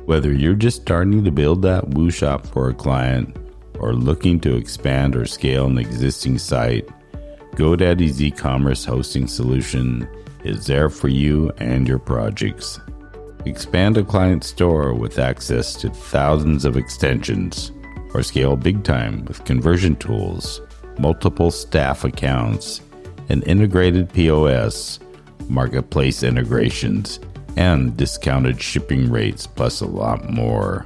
[0.06, 3.38] Whether you're just starting to build that Woo shop for a client
[3.80, 6.86] or looking to expand or scale an existing site,
[7.56, 10.06] GoDaddy's e commerce hosting solution
[10.44, 12.80] is there for you and your projects.
[13.46, 17.72] Expand a client store with access to thousands of extensions,
[18.14, 20.60] or scale big time with conversion tools
[21.00, 22.82] multiple staff accounts,
[23.30, 25.00] an integrated POS,
[25.50, 27.20] marketplace integrations,
[27.56, 30.86] and discounted shipping rates, plus a lot more.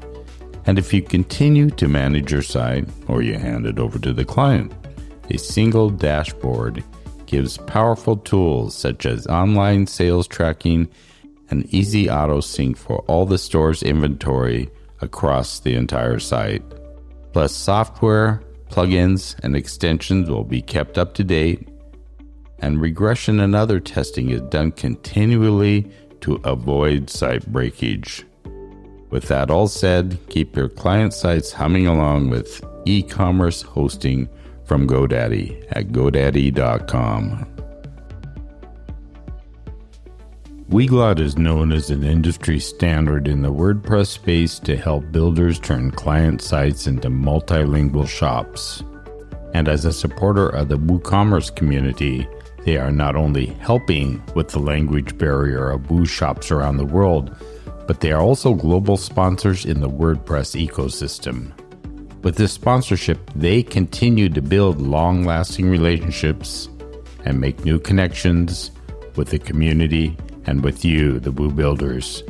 [0.65, 4.25] And if you continue to manage your site or you hand it over to the
[4.25, 4.73] client,
[5.29, 6.83] a single dashboard
[7.25, 10.87] gives powerful tools such as online sales tracking
[11.49, 14.69] and easy auto sync for all the store's inventory
[15.01, 16.63] across the entire site.
[17.33, 21.67] Plus, software Plugins and extensions will be kept up to date,
[22.59, 28.25] and regression and other testing is done continually to avoid site breakage.
[29.09, 34.29] With that all said, keep your client sites humming along with e commerce hosting
[34.65, 37.56] from GoDaddy at GoDaddy.com.
[40.69, 45.91] Weglot is known as an industry standard in the WordPress space to help builders turn
[45.91, 48.83] client sites into multilingual shops.
[49.53, 52.27] And as a supporter of the WooCommerce community,
[52.65, 57.33] they are not only helping with the language barrier of Woo shops around the world,
[57.87, 61.53] but they are also global sponsors in the WordPress ecosystem.
[62.23, 66.67] With this sponsorship, they continue to build long lasting relationships
[67.23, 68.71] and make new connections
[69.15, 72.23] with the community and with you, the Woo Builders.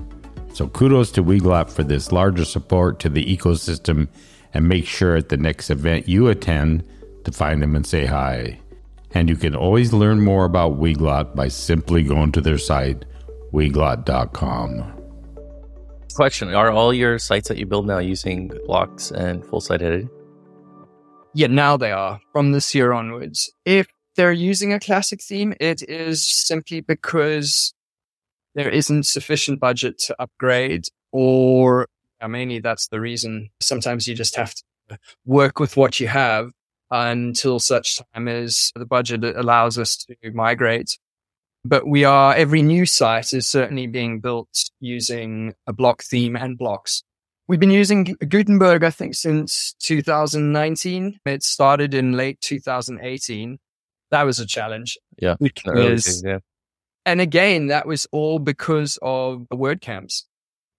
[0.54, 4.08] So kudos to Weglot for this larger support to the ecosystem
[4.54, 6.84] and make sure at the next event you attend
[7.24, 8.60] to find them and say hi.
[9.14, 13.06] And you can always learn more about Weglot by simply going to their site,
[13.54, 14.94] weglot.com.
[16.16, 20.10] Question Are all your sites that you build now using blocks and full site editing?
[21.36, 23.52] Yeah, now they are from this year onwards.
[23.66, 27.76] If they're using a classic theme, it is simply because
[28.58, 31.88] there isn't sufficient budget to upgrade or
[32.28, 33.50] mainly that's the reason.
[33.62, 36.52] Sometimes you just have to work with what you have
[36.90, 40.98] until such time as the budget allows us to migrate.
[41.64, 46.58] But we are, every new site is certainly being built using a block theme and
[46.58, 47.04] blocks.
[47.48, 51.20] We've been using Gutenberg, I think, since 2019.
[51.26, 53.60] It started in late 2018.
[54.10, 54.98] That was a challenge.
[55.20, 55.36] Yeah.
[55.40, 56.40] Because yeah
[57.08, 60.24] and again, that was all because of WordCamps.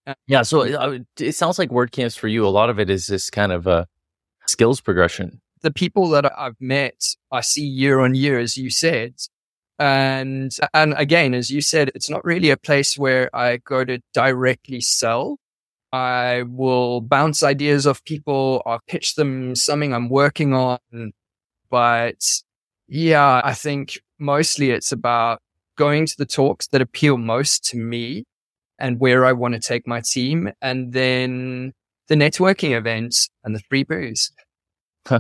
[0.07, 0.43] Uh, yeah.
[0.43, 3.51] So it, it sounds like WordCamps for you, a lot of it is this kind
[3.51, 3.89] of a
[4.47, 5.41] skills progression.
[5.63, 9.15] The people that I've met, I see year on year, as you said.
[9.79, 13.99] And, and again, as you said, it's not really a place where I go to
[14.13, 15.39] directly sell.
[15.93, 18.63] I will bounce ideas off people.
[18.67, 20.79] I'll pitch them something I'm working on.
[21.71, 22.23] But
[22.87, 25.41] yeah, I think mostly it's about
[25.79, 28.25] going to the talks that appeal most to me
[28.79, 30.53] and where I want to take my team.
[30.61, 31.73] And then
[32.09, 34.31] the networking events and the free booze.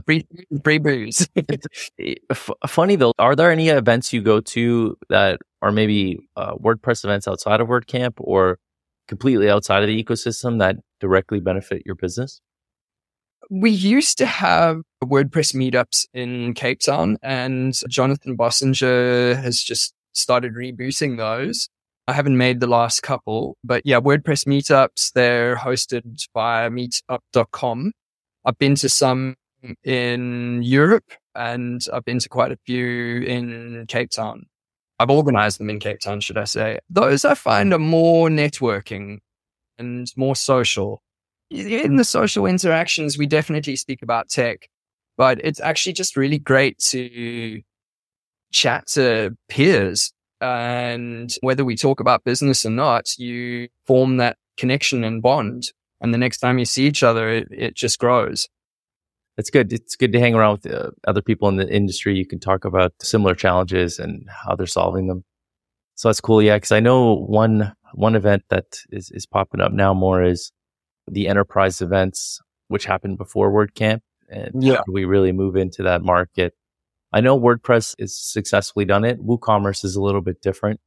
[0.04, 0.26] free,
[0.62, 1.26] free booze.
[2.30, 7.04] F- funny though, are there any events you go to that are maybe uh, WordPress
[7.04, 8.58] events outside of WordCamp or
[9.06, 12.40] completely outside of the ecosystem that directly benefit your business?
[13.50, 20.54] We used to have WordPress meetups in Cape Town, and Jonathan Bossenger has just started
[20.54, 21.68] rebooting those.
[22.06, 27.92] I haven't made the last couple, but yeah, WordPress meetups, they're hosted via meetup.com.
[28.44, 29.36] I've been to some
[29.84, 34.46] in Europe and I've been to quite a few in Cape Town.
[34.98, 36.78] I've organized them in Cape Town, should I say.
[36.88, 39.18] Those I find are more networking
[39.78, 41.02] and more social.
[41.50, 44.68] In the social interactions, we definitely speak about tech,
[45.16, 47.62] but it's actually just really great to
[48.52, 50.12] chat to peers.
[50.40, 55.72] And whether we talk about business or not, you form that connection and bond.
[56.00, 58.48] And the next time you see each other, it, it just grows.
[59.36, 59.72] It's good.
[59.72, 62.16] It's good to hang around with uh, other people in the industry.
[62.16, 65.24] You can talk about similar challenges and how they're solving them.
[65.94, 66.42] So that's cool.
[66.42, 66.58] Yeah.
[66.58, 70.52] Cause I know one, one event that is, is popping up now more is
[71.08, 74.00] the enterprise events, which happened before WordCamp.
[74.28, 74.82] And yeah.
[74.86, 76.54] we really move into that market
[77.12, 79.24] I know WordPress has successfully done it.
[79.24, 80.80] WooCommerce is a little bit different.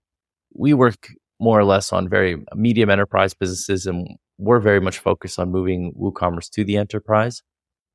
[0.53, 1.07] We work
[1.39, 4.07] more or less on very medium enterprise businesses and
[4.37, 7.41] we're very much focused on moving WooCommerce to the enterprise.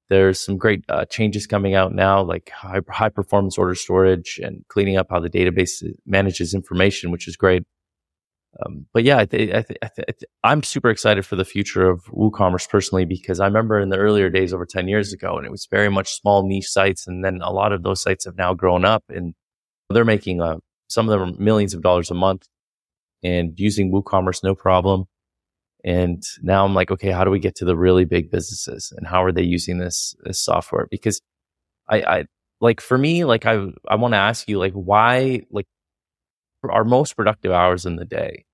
[0.09, 4.65] There's some great uh, changes coming out now, like high, high performance order storage and
[4.69, 7.65] cleaning up how the database manages information, which is great.
[8.65, 11.91] Um, but yeah, I, th- I, th- I th- I'm super excited for the future
[11.91, 15.47] of WooCommerce personally because I remember in the earlier days over 10 years ago, and
[15.47, 17.07] it was very much small niche sites.
[17.07, 19.35] And then a lot of those sites have now grown up and
[19.91, 20.57] they're making, uh,
[20.89, 22.47] some of them are millions of dollars a month
[23.23, 25.05] and using WooCommerce, no problem.
[25.85, 29.07] And now I'm like, okay, how do we get to the really big businesses and
[29.07, 30.87] how are they using this, this software?
[30.91, 31.21] Because
[31.89, 32.25] I, I,
[32.61, 35.67] like for me, like I, I want to ask you, like, why, like,
[36.71, 38.45] our most productive hours in the day,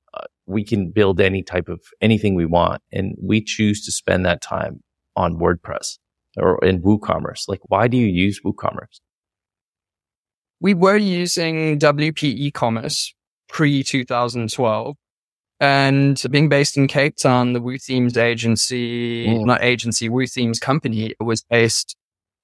[0.47, 2.83] we can build any type of anything we want.
[2.93, 4.81] And we choose to spend that time
[5.17, 5.99] on WordPress
[6.37, 7.49] or in WooCommerce.
[7.49, 9.01] Like, why do you use WooCommerce?
[10.61, 13.15] We were using WP e-commerce
[13.49, 14.97] pre 2012
[15.61, 19.45] and being based in Cape Town, the Woo Themes agency, mm.
[19.45, 21.97] not agency, Woo Themes company was based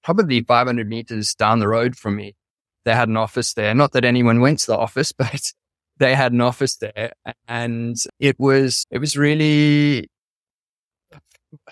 [0.05, 2.37] probably 500 meters down the road from me.
[2.85, 3.75] They had an office there.
[3.75, 5.53] Not that anyone went to the office, but
[5.99, 7.13] they had an office there
[7.47, 10.09] and it was, it was really,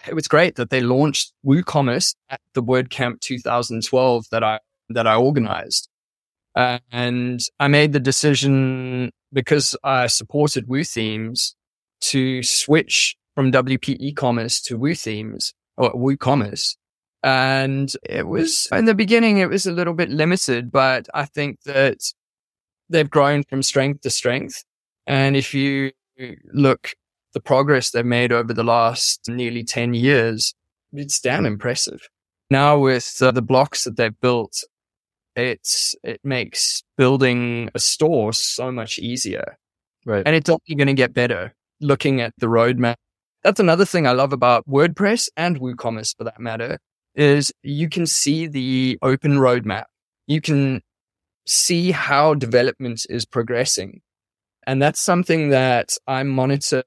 [0.07, 4.61] it was great that they launched WooCommerce at the WordCamp 2012 that I
[4.91, 5.89] that I organized.
[6.55, 11.55] Uh, and I made the decision because I supported Woo Themes
[12.03, 16.77] to switch from WP e-commerce to Woo Themes or WooCommerce.
[17.23, 21.61] And it was in the beginning, it was a little bit limited, but I think
[21.65, 21.99] that
[22.89, 24.65] they've grown from strength to strength.
[25.07, 25.93] And if you
[26.53, 26.95] look
[27.33, 30.55] the progress they've made over the last nearly 10 years,
[30.93, 32.09] it's damn impressive.
[32.51, 34.65] Now with uh, the blocks that they've built,
[35.35, 39.59] it's, it makes building a store so much easier.
[40.07, 40.23] Right.
[40.25, 42.95] And it's only going to get better looking at the roadmap.
[43.43, 46.79] That's another thing I love about WordPress and WooCommerce for that matter
[47.15, 49.85] is you can see the open roadmap.
[50.27, 50.83] You can
[51.47, 54.03] see how development is progressing.
[54.67, 56.83] And that's something that I monitor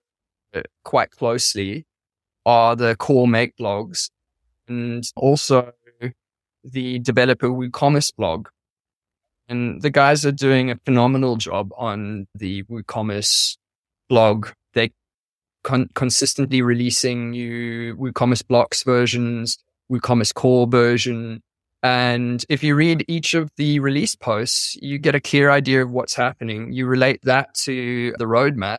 [0.84, 1.86] quite closely
[2.46, 4.10] are the core make blogs
[4.68, 5.72] and also
[6.64, 8.50] the developer WooCommerce blog.
[9.48, 13.58] And the guys are doing a phenomenal job on the WooCommerce
[14.08, 14.50] blog.
[14.74, 14.92] They
[15.64, 19.58] con- consistently releasing new WooCommerce blocks versions,
[19.92, 21.42] WooCommerce core version.
[21.82, 25.92] And if you read each of the release posts, you get a clear idea of
[25.92, 26.74] what's happening.
[26.74, 28.78] You relate that to the roadmap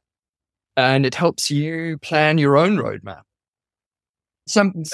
[0.76, 3.22] and it helps you plan your own roadmap.
[4.46, 4.84] Some,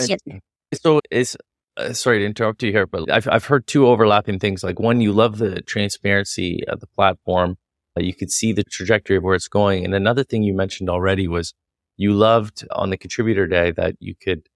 [0.75, 1.37] so it's
[1.77, 4.65] uh, sorry to interrupt you here, but I've I've heard two overlapping things.
[4.65, 7.57] Like one, you love the transparency of the platform.
[7.97, 10.91] Uh, you could see the trajectory of where it's going, and another thing you mentioned
[10.91, 11.55] already was
[11.97, 14.49] you loved on the contributor day that you could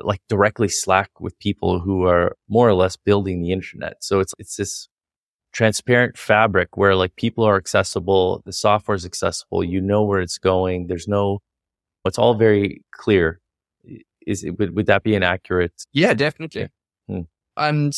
[0.00, 4.02] like directly slack with people who are more or less building the internet.
[4.02, 4.88] So it's it's this
[5.56, 10.36] transparent fabric where like people are accessible, the software is accessible, you know where it's
[10.36, 10.86] going.
[10.86, 11.40] There's no,
[12.04, 13.40] it's all very clear.
[14.26, 15.72] Is it, would, would that be inaccurate?
[15.94, 16.68] Yeah, definitely.
[17.08, 17.22] Hmm.
[17.56, 17.94] And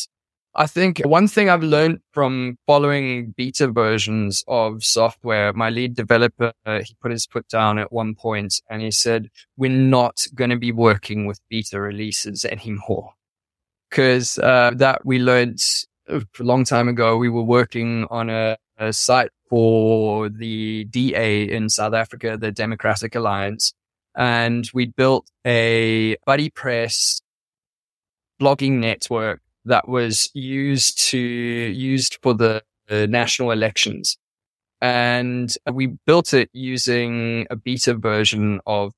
[0.55, 6.53] I think one thing I've learned from following beta versions of software, my lead developer,
[6.65, 10.49] uh, he put his foot down at one point and he said, we're not going
[10.49, 13.13] to be working with beta releases anymore.
[13.91, 15.59] Cause, uh, that we learned
[16.07, 21.69] a long time ago, we were working on a, a site for the DA in
[21.69, 23.73] South Africa, the Democratic Alliance.
[24.15, 27.21] And we built a BuddyPress
[28.41, 34.17] blogging network that was used to, used for the, the national elections.
[34.81, 38.93] And we built it using a beta version of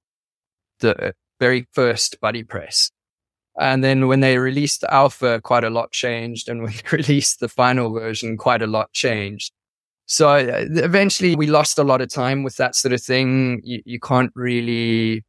[0.79, 2.91] the very first BuddyPress.
[3.59, 6.47] And then when they released the alpha, quite a lot changed.
[6.47, 9.51] And when they released the final version, quite a lot changed.
[10.05, 13.61] So uh, eventually we lost a lot of time with that sort of thing.
[13.63, 15.23] You, you can't really,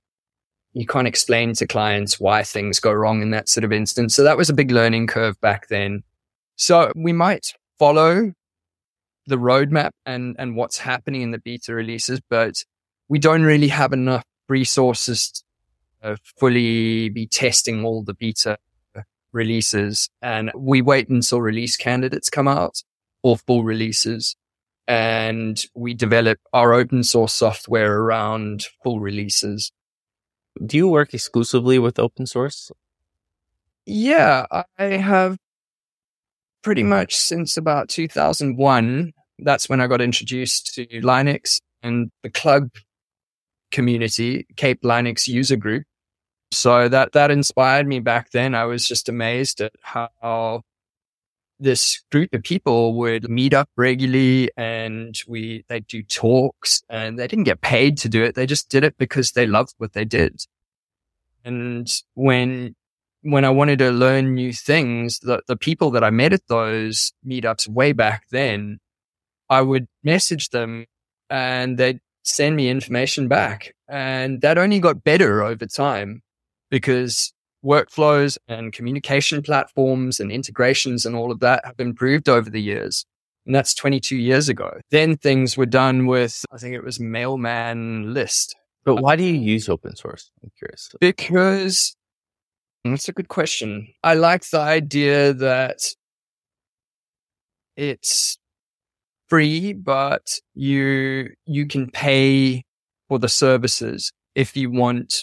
[0.75, 4.15] you can't explain to clients why things go wrong in that sort of instance.
[4.15, 6.03] So that was a big learning curve back then.
[6.57, 8.33] So we might follow
[9.27, 12.65] the roadmap and, and what's happening in the beta releases, but
[13.09, 15.45] we don't really have enough resources
[16.03, 18.59] uh, fully be testing all the beta
[19.33, 20.09] releases.
[20.21, 22.83] And we wait until release candidates come out
[23.23, 24.37] or full releases.
[24.89, 29.71] And we develop our open source software around full releases.
[30.65, 32.71] Do you work exclusively with open source?
[33.87, 34.47] Yeah,
[34.79, 35.39] I have
[36.63, 39.13] pretty much since about 2001.
[39.41, 42.71] That's when I got introduced to Linux and the CLUG
[43.73, 45.85] community, Cape Linux user group.
[46.53, 48.55] So that, that inspired me back then.
[48.55, 50.63] I was just amazed at how
[51.63, 57.27] this group of people would meet up regularly and we, they do talks and they
[57.27, 58.35] didn't get paid to do it.
[58.35, 60.45] They just did it because they loved what they did.
[61.45, 62.75] And when,
[63.23, 67.13] when I wanted to learn new things, the, the people that I met at those
[67.27, 68.81] meetups way back then,
[69.49, 70.87] I would message them
[71.31, 73.75] and they'd send me information back.
[73.89, 76.23] And that only got better over time
[76.71, 77.33] because
[77.65, 83.05] workflows and communication platforms and integrations and all of that have improved over the years.
[83.47, 84.81] And that's 22 years ago.
[84.91, 88.55] Then things were done with, I think it was Mailman List.
[88.85, 90.31] But why do you use open source?
[90.43, 90.91] I'm curious.
[91.01, 91.97] Because
[92.85, 93.89] that's a good question.
[94.03, 95.79] I like the idea that
[97.77, 98.39] it's
[99.29, 102.65] free, but you, you can pay
[103.09, 105.15] for the services if you want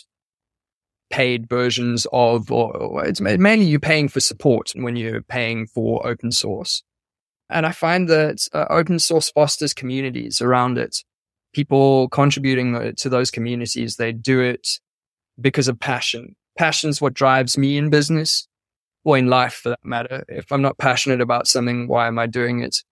[1.10, 6.32] paid versions of, or it's mainly you're paying for support when you're paying for open
[6.32, 6.84] source.
[7.50, 11.04] And I find that uh, open source fosters communities around it.
[11.54, 14.68] People contributing to those communities, they do it
[15.42, 16.36] because of passion.
[16.58, 18.48] Passion's what drives me in business.
[19.04, 20.24] or in life for that matter.
[20.28, 22.84] If I'm not passionate about something, why am I doing it?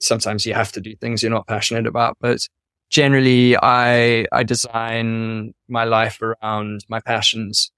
[0.00, 2.46] Sometimes you have to do things you're not passionate about, but
[2.90, 7.70] generally I, I design my life around my passions.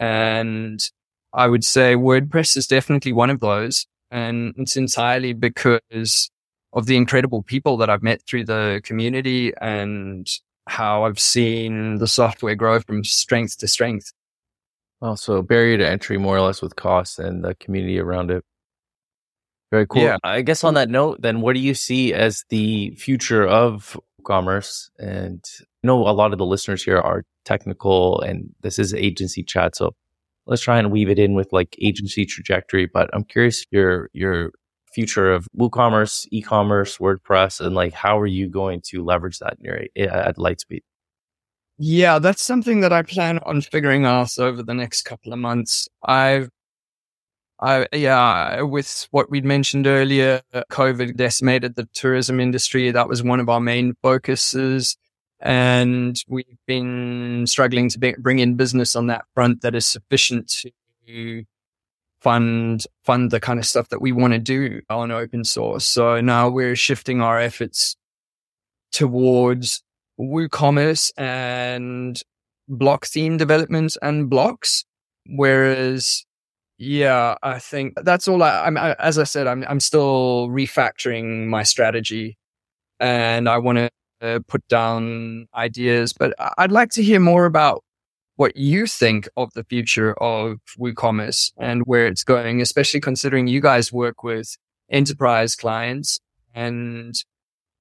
[0.00, 0.80] And
[1.32, 3.86] I would say WordPress is definitely one of those.
[4.10, 6.30] And it's entirely because
[6.72, 10.28] of the incredible people that I've met through the community and
[10.66, 14.12] how I've seen the software grow from strength to strength.
[15.00, 18.44] Well, so barrier to entry more or less with cost and the community around it.
[19.70, 20.02] Very cool.
[20.02, 20.18] Yeah.
[20.22, 24.90] I guess on that note, then what do you see as the future of commerce?
[24.98, 29.42] And I know a lot of the listeners here are technical and this is agency
[29.42, 29.76] chat.
[29.76, 29.94] So
[30.46, 32.86] let's try and weave it in with like agency trajectory.
[32.86, 34.52] But I'm curious your your
[34.92, 39.80] future of WooCommerce, e-commerce, WordPress, and like how are you going to leverage that your,
[39.96, 40.82] at Lightspeed?
[41.76, 45.88] Yeah, that's something that I plan on figuring out over the next couple of months.
[46.04, 46.48] I've,
[47.60, 52.90] I, yeah, with what we'd mentioned earlier, COVID decimated the tourism industry.
[52.90, 54.96] That was one of our main focuses.
[55.40, 60.52] And we've been struggling to be, bring in business on that front that is sufficient
[61.06, 61.44] to
[62.20, 65.84] fund fund the kind of stuff that we want to do on open source.
[65.84, 67.96] So now we're shifting our efforts
[68.92, 69.82] towards
[70.18, 72.20] WooCommerce and
[72.66, 74.86] block theme development and blocks.
[75.26, 76.24] Whereas,
[76.78, 81.46] yeah, I think that's all I, I'm, I, as I said, I'm, I'm still refactoring
[81.46, 82.36] my strategy
[82.98, 87.84] and I want to uh, put down ideas, but I'd like to hear more about
[88.36, 93.60] what you think of the future of WooCommerce and where it's going, especially considering you
[93.60, 94.56] guys work with
[94.90, 96.18] enterprise clients
[96.54, 97.14] and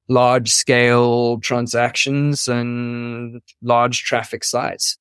[0.08, 4.98] large scale transactions and large traffic sites.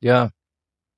[0.00, 0.30] Yeah.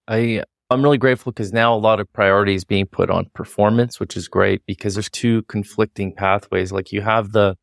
[0.09, 4.01] I I'm really grateful because now a lot of priority is being put on performance,
[4.01, 6.73] which is great because there's two conflicting pathways.
[6.73, 7.57] Like you have the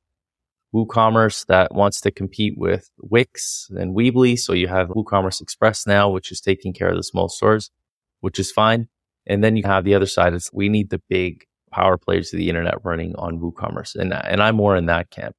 [0.74, 4.38] WooCommerce that wants to compete with Wix and Weebly.
[4.38, 7.72] So you have WooCommerce Express now, which is taking care of the small stores,
[8.22, 8.88] which is fine.
[9.28, 12.38] And then you have the other side is we need the big power players of
[12.38, 13.96] the internet running on WooCommerce.
[13.96, 15.36] And, and I'm more in that camp.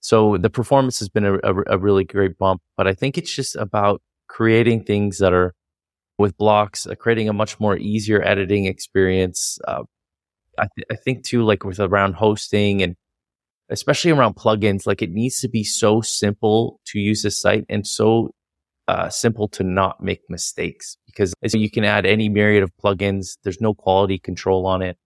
[0.00, 3.34] So the performance has been a, a, a really great bump, but I think it's
[3.34, 5.54] just about creating things that are
[6.18, 9.58] with blocks, uh, creating a much more easier editing experience.
[9.66, 9.82] Uh,
[10.58, 12.94] I, th- I think too, like with around hosting and
[13.70, 17.86] especially around plugins, like it needs to be so simple to use the site and
[17.86, 18.30] so
[18.86, 23.38] uh, simple to not make mistakes because you can add any myriad of plugins.
[23.42, 24.96] There's no quality control on it.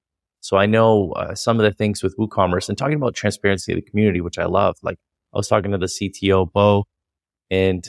[0.41, 3.77] So I know uh, some of the things with WooCommerce and talking about transparency of
[3.77, 4.77] the community, which I love.
[4.83, 4.99] Like
[5.35, 6.85] I was talking to the CTO, Bo,
[7.51, 7.87] and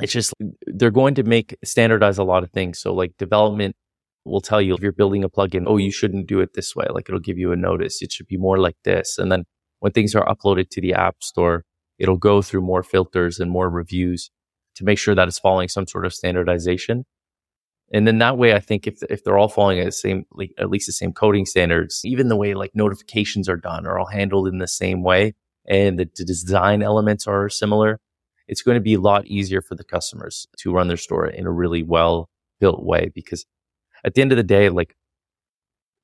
[0.00, 0.32] it's just
[0.66, 2.78] they're going to make standardize a lot of things.
[2.80, 3.76] So like development
[4.24, 6.86] will tell you if you're building a plugin, oh, you shouldn't do it this way.
[6.90, 8.02] Like it'll give you a notice.
[8.02, 9.18] It should be more like this.
[9.18, 9.44] And then
[9.80, 11.64] when things are uploaded to the app store,
[11.98, 14.30] it'll go through more filters and more reviews
[14.76, 17.04] to make sure that it's following some sort of standardization.
[17.92, 20.70] And then that way, I think if, if they're all following the same, like, at
[20.70, 24.48] least the same coding standards, even the way like notifications are done are all handled
[24.48, 25.34] in the same way
[25.66, 28.00] and the design elements are similar,
[28.48, 31.46] it's going to be a lot easier for the customers to run their store in
[31.46, 32.28] a really well
[32.60, 33.44] built way because
[34.04, 34.94] at the end of the day, like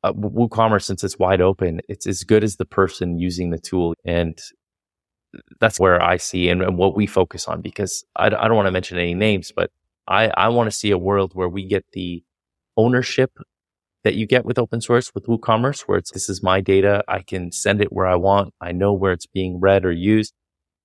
[0.02, 3.94] uh, WooCommerce, since it's wide open, it's as good as the person using the tool.
[4.04, 4.38] And
[5.60, 8.66] that's where I see and, and what we focus on because I, I don't want
[8.66, 9.70] to mention any names, but
[10.08, 12.24] I, I want to see a world where we get the
[12.76, 13.32] ownership
[14.02, 17.04] that you get with open source with WooCommerce, where it's, this is my data.
[17.06, 18.54] I can send it where I want.
[18.60, 20.32] I know where it's being read or used,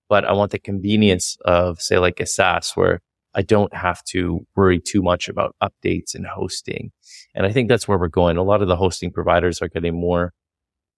[0.10, 3.02] but I want the convenience of say like a SaaS where
[3.36, 6.92] I don't have to worry too much about updates and hosting.
[7.34, 8.38] And I think that's where we're going.
[8.38, 10.32] A lot of the hosting providers are getting more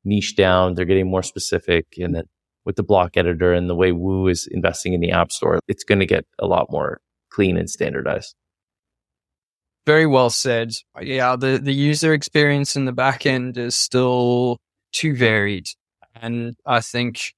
[0.05, 0.75] niche down.
[0.75, 1.87] They're getting more specific.
[1.97, 2.23] And
[2.63, 5.83] with the block editor and the way Woo is investing in the app store, it's
[5.83, 7.01] going to get a lot more
[7.31, 8.35] clean and standardized.
[9.87, 10.73] Very well said.
[11.01, 14.57] Yeah, the, the user experience in the back end is still
[14.91, 15.69] too varied.
[16.13, 17.33] And I think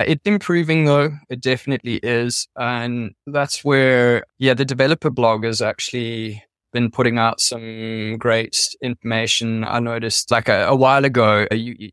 [0.00, 1.10] it's improving though.
[1.28, 2.48] It definitely is.
[2.56, 6.42] And that's where, yeah, the developer blog has actually
[6.72, 9.64] been putting out some great information.
[9.64, 11.90] I noticed like a, a while ago, you,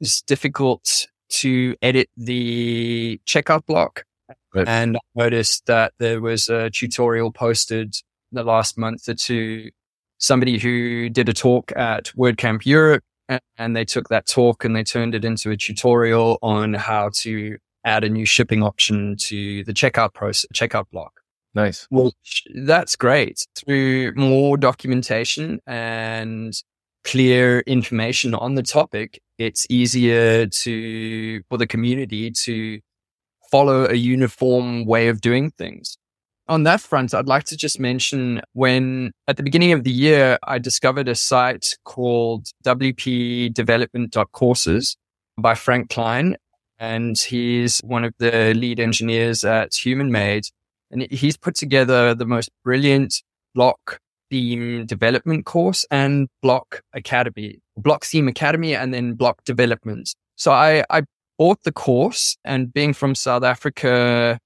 [0.00, 4.04] it's difficult to edit the checkout block.
[4.52, 4.68] Right.
[4.68, 7.94] And I noticed that there was a tutorial posted
[8.32, 9.70] the last month or two.
[10.18, 14.84] Somebody who did a talk at WordCamp Europe and they took that talk and they
[14.84, 19.72] turned it into a tutorial on how to add a new shipping option to the
[19.72, 21.20] checkout process, checkout block.
[21.54, 21.86] Nice.
[21.90, 22.12] Well,
[22.54, 23.46] that's great.
[23.54, 26.54] Through more documentation and
[27.04, 32.80] clear information on the topic, it's easier to, for the community to
[33.50, 35.96] follow a uniform way of doing things.
[36.46, 40.38] On that front, I'd like to just mention when at the beginning of the year,
[40.42, 44.96] I discovered a site called wpdevelopment.courses
[45.38, 46.36] by Frank Klein.
[46.78, 50.50] And he's one of the lead engineers at HumanMade.
[50.90, 53.22] And he's put together the most brilliant
[53.54, 53.98] block
[54.30, 60.14] theme development course and block academy, block theme academy and then block development.
[60.36, 61.04] So I, I
[61.38, 64.38] bought the course and being from South Africa,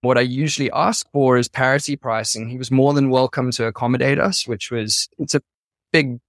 [0.00, 2.48] what I usually ask for is parity pricing.
[2.48, 5.42] He was more than welcome to accommodate us, which was, it's a
[5.92, 6.20] big,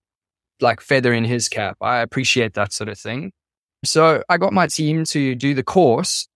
[0.59, 1.77] like feather in his cap.
[1.81, 3.31] I appreciate that sort of thing.
[3.85, 6.27] So I got my team to do the course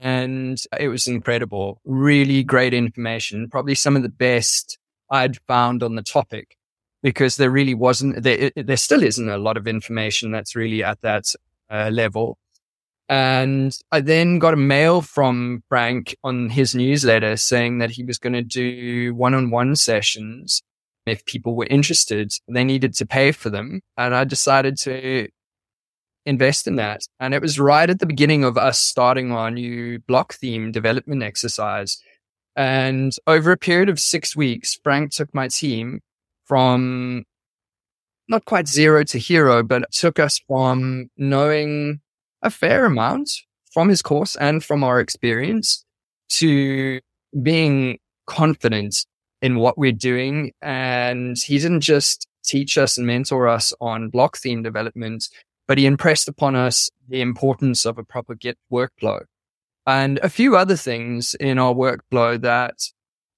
[0.00, 1.80] and it was incredible.
[1.84, 3.48] Really great information.
[3.50, 4.78] Probably some of the best
[5.10, 6.56] I'd found on the topic
[7.02, 11.00] because there really wasn't, there, there still isn't a lot of information that's really at
[11.02, 11.26] that
[11.70, 12.38] uh, level.
[13.10, 18.18] And I then got a mail from Frank on his newsletter saying that he was
[18.18, 20.62] going to do one on one sessions.
[21.06, 23.80] If people were interested, they needed to pay for them.
[23.96, 25.26] And I decided to
[26.24, 27.00] invest in that.
[27.18, 31.24] And it was right at the beginning of us starting our new block theme development
[31.24, 32.00] exercise.
[32.54, 35.98] And over a period of six weeks, Frank took my team
[36.44, 37.24] from
[38.28, 42.00] not quite zero to hero, but took us from knowing
[42.42, 43.30] a fair amount
[43.72, 45.84] from his course and from our experience
[46.28, 47.00] to
[47.42, 49.06] being confident
[49.42, 50.52] in what we're doing.
[50.60, 55.28] And he didn't just teach us and mentor us on block theme development,
[55.68, 59.22] but he impressed upon us the importance of a proper Git workflow
[59.86, 62.74] and a few other things in our workflow that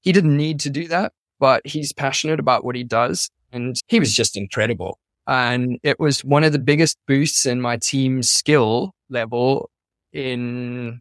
[0.00, 3.30] he didn't need to do that, but he's passionate about what he does.
[3.52, 4.98] And he was just incredible.
[5.26, 9.70] And it was one of the biggest boosts in my team's skill level
[10.12, 11.00] in,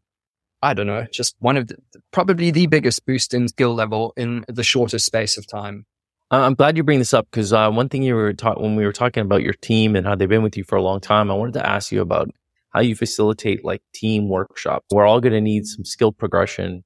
[0.62, 1.78] I don't know, just one of the,
[2.12, 5.86] probably the biggest boost in skill level in the shortest space of time.
[6.30, 8.86] I'm glad you bring this up because uh, one thing you were taught when we
[8.86, 11.30] were talking about your team and how they've been with you for a long time,
[11.30, 12.30] I wanted to ask you about
[12.70, 14.86] how you facilitate like team workshops.
[14.92, 16.86] We're all going to need some skill progression.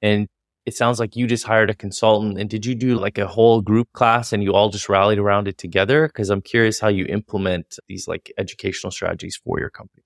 [0.00, 0.26] And
[0.68, 3.62] it sounds like you just hired a consultant and did you do like a whole
[3.62, 7.06] group class and you all just rallied around it together because i'm curious how you
[7.06, 10.04] implement these like educational strategies for your company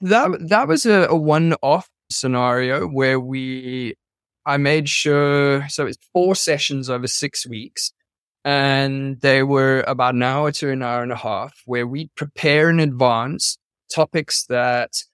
[0.00, 3.94] that that was a, a one-off scenario where we
[4.46, 7.92] i made sure so it's four sessions over six weeks
[8.42, 12.70] and they were about an hour to an hour and a half where we prepare
[12.70, 13.58] in advance
[13.94, 15.04] topics that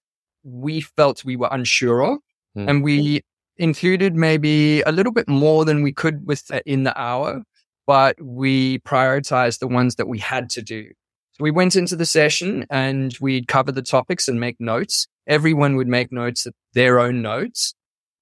[0.44, 2.18] we felt we were unsure of
[2.56, 2.70] mm.
[2.70, 3.22] and we
[3.58, 7.42] included maybe a little bit more than we could with uh, in the hour,
[7.86, 10.88] but we prioritized the ones that we had to do.
[11.32, 15.06] So we went into the session and we'd cover the topics and make notes.
[15.26, 17.74] Everyone would make notes, their own notes.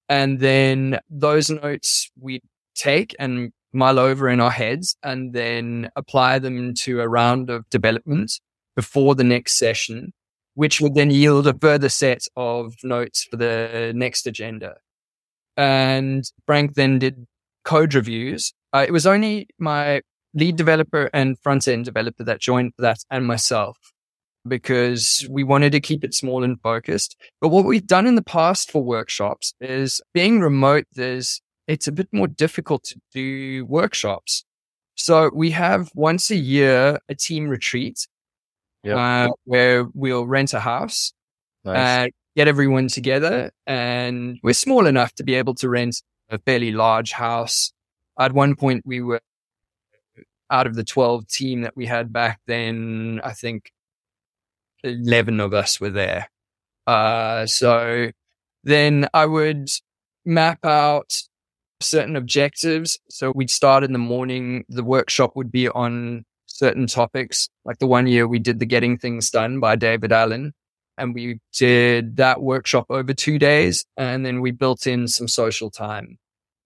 [0.09, 2.43] And then those notes we'd
[2.75, 7.69] take and mull over in our heads and then apply them to a round of
[7.69, 8.39] development
[8.75, 10.13] before the next session,
[10.53, 14.75] which would then yield a further set of notes for the next agenda
[15.57, 17.25] and Frank then did
[17.63, 18.53] code reviews.
[18.73, 20.01] Uh, it was only my
[20.33, 23.77] lead developer and front end developer that joined that and myself
[24.47, 27.15] because we wanted to keep it small and focused.
[27.41, 31.91] But what we've done in the past for workshops is being remote, there's, it's a
[31.91, 34.45] bit more difficult to do workshops.
[34.95, 38.07] So we have once a year a team retreat
[38.83, 38.97] yep.
[38.97, 41.11] uh, where we'll rent a house
[41.63, 41.77] nice.
[41.77, 43.51] and get everyone together.
[43.65, 47.71] And we're small enough to be able to rent a fairly large house.
[48.19, 49.21] At one point, we were
[50.49, 53.71] out of the 12 team that we had back then, I think
[54.83, 56.29] 11 of us were there.
[56.85, 58.11] Uh, so
[58.63, 59.69] then I would
[60.23, 61.21] map out
[61.81, 62.99] certain objectives.
[63.09, 64.65] So we'd start in the morning.
[64.69, 67.49] The workshop would be on certain topics.
[67.65, 70.53] Like the one year we did the Getting Things Done by David Allen
[70.97, 75.69] and we did that workshop over two days and then we built in some social
[75.69, 76.17] time.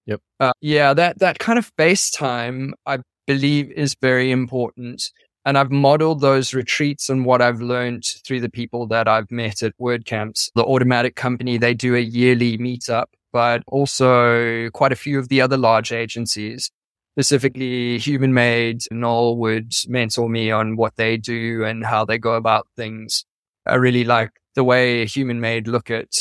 [0.06, 0.22] Yep.
[0.40, 5.12] Uh, yeah, that, that kind of face time, I believe is very important.
[5.46, 9.64] And I've modeled those retreats and what I've learned through the people that I've met
[9.64, 10.52] at WordCamps.
[10.54, 15.42] The Automattic company, they do a yearly meetup, but also quite a few of the
[15.42, 16.70] other large agencies,
[17.16, 18.92] specifically human HumanMade.
[18.92, 23.26] Noel would mentor me on what they do and how they go about things.
[23.70, 26.14] I really like the way human made look at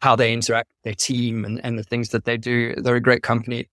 [0.00, 2.74] how they interact their team and, and the things that they do.
[2.76, 3.68] They're a great company.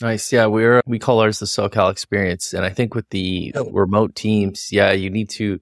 [0.00, 0.32] Nice.
[0.32, 2.52] Yeah, we're we call ours the Saucal experience.
[2.52, 3.70] And I think with the Oh.
[3.70, 5.60] remote teams, yeah, you need to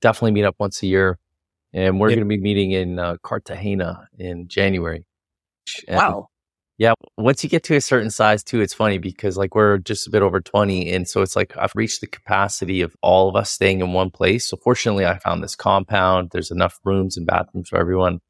[0.00, 1.18] definitely meet up once a year.
[1.72, 2.16] And we're Yeah.
[2.16, 5.04] going to be meeting in uh, Cartagena in January.
[5.86, 6.29] And Wow.
[6.80, 6.94] Yeah.
[7.18, 10.10] Once you get to a certain size too, it's funny because like we're just a
[10.10, 10.90] bit over 20.
[10.90, 14.08] And so it's like I've reached the capacity of all of us staying in one
[14.08, 14.48] place.
[14.48, 16.30] So fortunately, I found this compound.
[16.32, 18.20] There's enough rooms and bathrooms for everyone.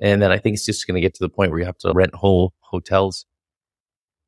[0.00, 1.78] And then I think it's just going to get to the point where you have
[1.78, 3.26] to rent whole hotels.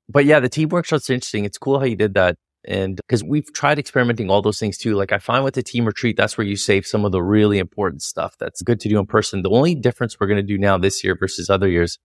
[0.08, 1.44] But yeah, the team workshop's are interesting.
[1.44, 2.34] It's cool how you did that.
[2.64, 4.96] And because we've tried experimenting all those things too.
[4.96, 7.60] Like I find with the team retreat, that's where you save some of the really
[7.60, 9.42] important stuff that's good to do in person.
[9.42, 12.00] The only difference we're going to do now this year versus other years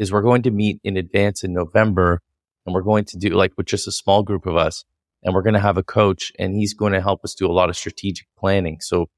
[0.00, 2.22] is we're going to meet in advance in November
[2.64, 4.84] and we're going to do like with just a small group of us
[5.22, 7.52] and we're going to have a coach and he's going to help us do a
[7.52, 8.78] lot of strategic planning.
[8.80, 9.10] So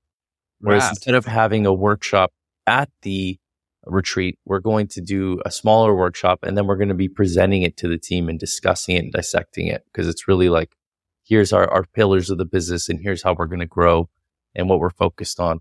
[0.59, 2.33] whereas instead of having a workshop
[2.66, 3.39] at the
[3.87, 7.62] retreat, we're going to do a smaller workshop and then we're going to be presenting
[7.62, 10.74] it to the team and discussing it and dissecting it because it's really like,
[11.22, 14.09] here's our, our pillars of the business and here's how we're going to grow
[14.57, 15.61] and what we're focused on.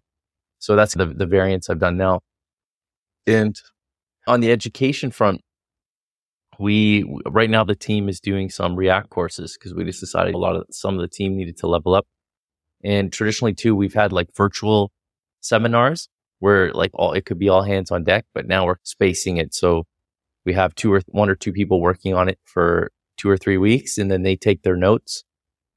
[0.57, 2.21] So that's the, the variants I've done now.
[3.27, 3.55] And
[4.27, 5.41] on the education front,
[6.59, 10.37] we right now the team is doing some React courses because we just decided a
[10.37, 12.05] lot of some of the team needed to level up.
[12.83, 14.91] And traditionally too, we've had like virtual
[15.39, 16.07] seminars
[16.39, 19.53] where like all it could be all hands on deck, but now we're spacing it.
[19.53, 19.85] So
[20.45, 23.57] we have two or one or two people working on it for two or three
[23.57, 25.23] weeks, and then they take their notes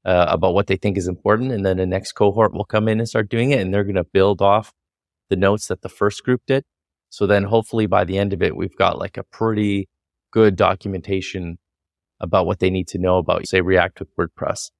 [0.05, 2.99] uh, about what they think is important, and then the next cohort will come in
[2.99, 4.73] and start doing it, and they're going to build off
[5.29, 6.63] the notes that the first group did.
[7.15, 9.87] So then hopefully by the end of it, we've got like a pretty
[10.31, 11.57] good documentation
[12.19, 14.71] about what they need to know about, say, React with WordPress.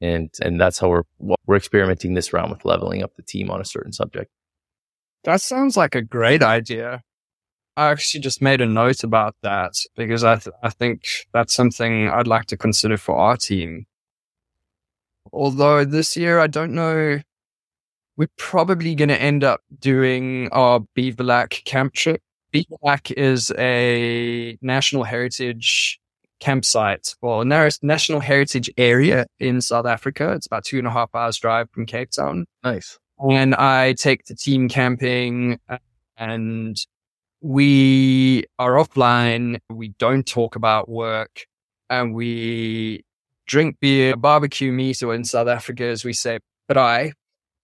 [0.00, 1.04] And, and that's how we're,
[1.46, 4.32] we're experimenting this round with leveling up the team on a certain subject.
[5.22, 7.02] That sounds like a great idea.
[7.76, 12.08] I actually just made a note about that because I, th- I think that's something
[12.08, 13.86] I'd like to consider for our team.
[15.32, 17.20] Although this year, I don't know,
[18.16, 22.22] we're probably going to end up doing our Beaverlac camp trip.
[22.52, 26.00] Beaverlac is a national heritage
[26.40, 30.32] campsite, well, a national heritage area in South Africa.
[30.32, 32.98] It's about two and a half hours drive from Cape Town Nice.
[33.30, 35.78] and I take the team camping uh,
[36.16, 36.76] and
[37.40, 39.58] we are offline.
[39.70, 41.46] We don't talk about work
[41.90, 43.04] and we
[43.46, 46.38] drink beer, barbecue meat, or in South Africa, as we say,
[46.70, 47.12] braai.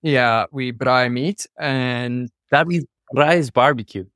[0.03, 1.47] Yeah, we braai meat.
[1.59, 2.85] And That means
[3.15, 4.07] rice barbecue.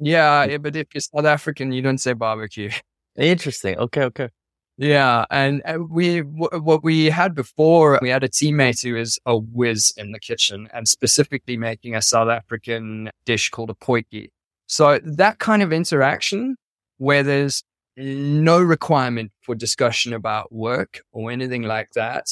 [0.00, 2.70] yeah, yeah, but if you're South African, you don't say barbecue.
[3.16, 3.76] Interesting.
[3.78, 4.02] Okay.
[4.04, 4.28] Okay.
[4.76, 9.36] Yeah, and we w- what we had before, we had a teammate who is a
[9.38, 14.30] whiz in the kitchen, and specifically making a South African dish called a potjie.
[14.66, 16.56] So that kind of interaction,
[16.98, 17.62] where there's
[17.96, 22.26] no requirement for discussion about work or anything like that,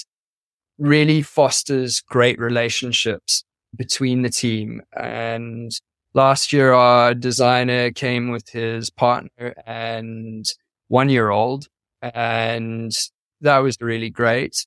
[0.82, 3.44] really fosters great relationships
[3.76, 4.82] between the team.
[4.96, 5.72] And
[6.14, 10.46] last year, our designer came with his partner and
[10.88, 11.68] one year old
[12.02, 12.92] and
[13.40, 14.66] that was really great.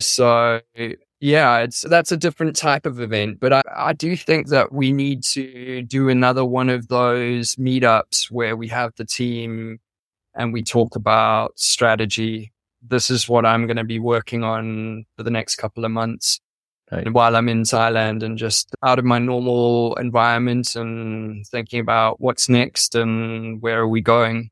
[0.00, 0.60] So
[1.20, 4.92] yeah, it's that's a different type of event, but I, I do think that we
[4.92, 9.78] need to do another one of those meetups where we have the team
[10.34, 12.52] and we talk about strategy.
[12.82, 16.40] This is what I'm going to be working on for the next couple of months.
[16.90, 17.06] Right.
[17.06, 22.20] And while I'm in Thailand and just out of my normal environment and thinking about
[22.20, 24.50] what's next and where are we going.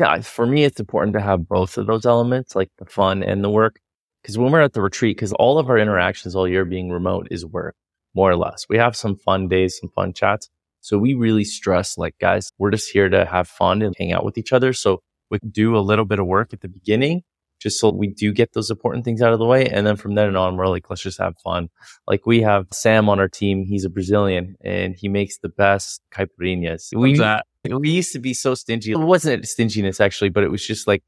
[0.00, 3.44] yeah, for me, it's important to have both of those elements, like the fun and
[3.44, 3.78] the work.
[4.22, 7.28] Because when we're at the retreat, because all of our interactions all year being remote
[7.30, 7.76] is work,
[8.14, 8.66] more or less.
[8.68, 10.48] We have some fun days, some fun chats.
[10.80, 14.24] So we really stress, like, guys, we're just here to have fun and hang out
[14.24, 14.72] with each other.
[14.72, 17.22] So we do a little bit of work at the beginning,
[17.60, 19.66] just so we do get those important things out of the way.
[19.66, 21.68] And then from then on, we're like, let's just have fun.
[22.06, 23.64] Like we have Sam on our team.
[23.64, 26.88] He's a Brazilian and he makes the best caipirinhas.
[26.96, 27.20] We,
[27.64, 28.92] we used to be so stingy.
[28.92, 31.02] It wasn't stinginess actually, but it was just like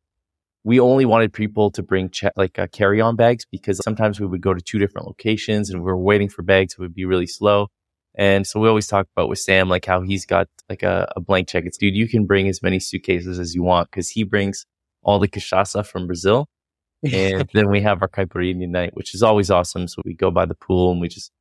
[0.65, 4.43] we only wanted people to bring che- like uh, carry-on bags because sometimes we would
[4.43, 6.75] go to two different locations and we were waiting for bags.
[6.75, 7.69] It would be really slow.
[8.15, 11.21] And so we always talk about with Sam, like how he's got like a, a
[11.21, 11.65] blank check.
[11.65, 14.67] It's dude, you can bring as many suitcases as you want because he brings
[15.03, 16.49] all the cachaça from Brazil.
[17.13, 19.89] And then we have our caipirinha night, which is always awesome.
[19.89, 21.33] So we go by the pool and we just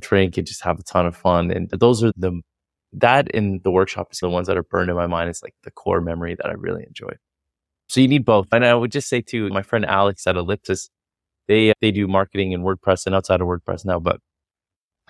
[0.00, 1.52] drink and just have a ton of fun.
[1.52, 2.40] And those are the
[2.94, 5.30] that in the workshop is the ones that are burned in my mind.
[5.30, 7.12] It's like the core memory that I really enjoy.
[7.88, 8.48] So you need both.
[8.52, 10.90] And I would just say too, my friend Alex at Ellipsis,
[11.46, 14.20] they they do marketing in WordPress and outside of WordPress now, but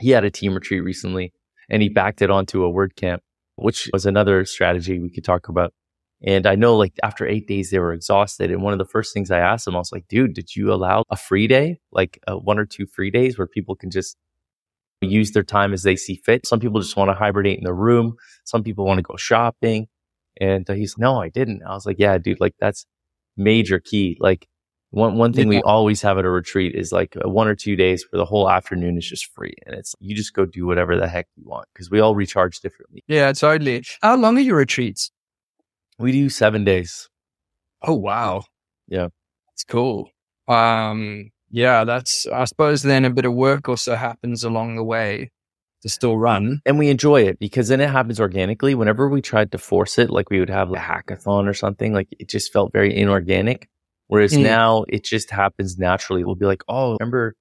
[0.01, 1.33] he had a team retreat recently
[1.69, 3.19] and he backed it onto a WordCamp,
[3.57, 5.73] which was another strategy we could talk about.
[6.25, 8.51] And I know like after eight days, they were exhausted.
[8.51, 10.73] And one of the first things I asked them, I was like, dude, did you
[10.73, 14.17] allow a free day, like uh, one or two free days where people can just
[15.01, 16.45] use their time as they see fit?
[16.45, 18.17] Some people just want to hibernate in their room.
[18.45, 19.87] Some people want to go shopping.
[20.41, 21.63] And uh, he's, no, I didn't.
[21.65, 22.85] I was like, yeah, dude, like that's
[23.37, 24.17] major key.
[24.19, 24.49] Like
[24.91, 28.05] one, one thing we always have at a retreat is like one or two days
[28.11, 29.55] where the whole afternoon is just free.
[29.67, 32.59] And it's, you just go do whatever the heck you want because we all recharge
[32.61, 33.05] differently.
[33.07, 33.85] Yeah, totally.
[34.03, 35.13] How long are your retreats?
[35.99, 37.09] We do seven days.
[37.83, 38.45] Oh wow.
[38.87, 39.09] Yeah.
[39.49, 40.11] That's cool.
[40.47, 45.31] Um yeah, that's I suppose then a bit of work also happens along the way
[45.83, 46.61] to still run.
[46.67, 48.75] And we enjoy it because then it happens organically.
[48.75, 52.09] Whenever we tried to force it, like we would have a hackathon or something, like
[52.19, 53.69] it just felt very inorganic.
[54.09, 54.43] Whereas mm.
[54.43, 56.25] now it just happens naturally.
[56.25, 57.35] We'll be like, oh, remember,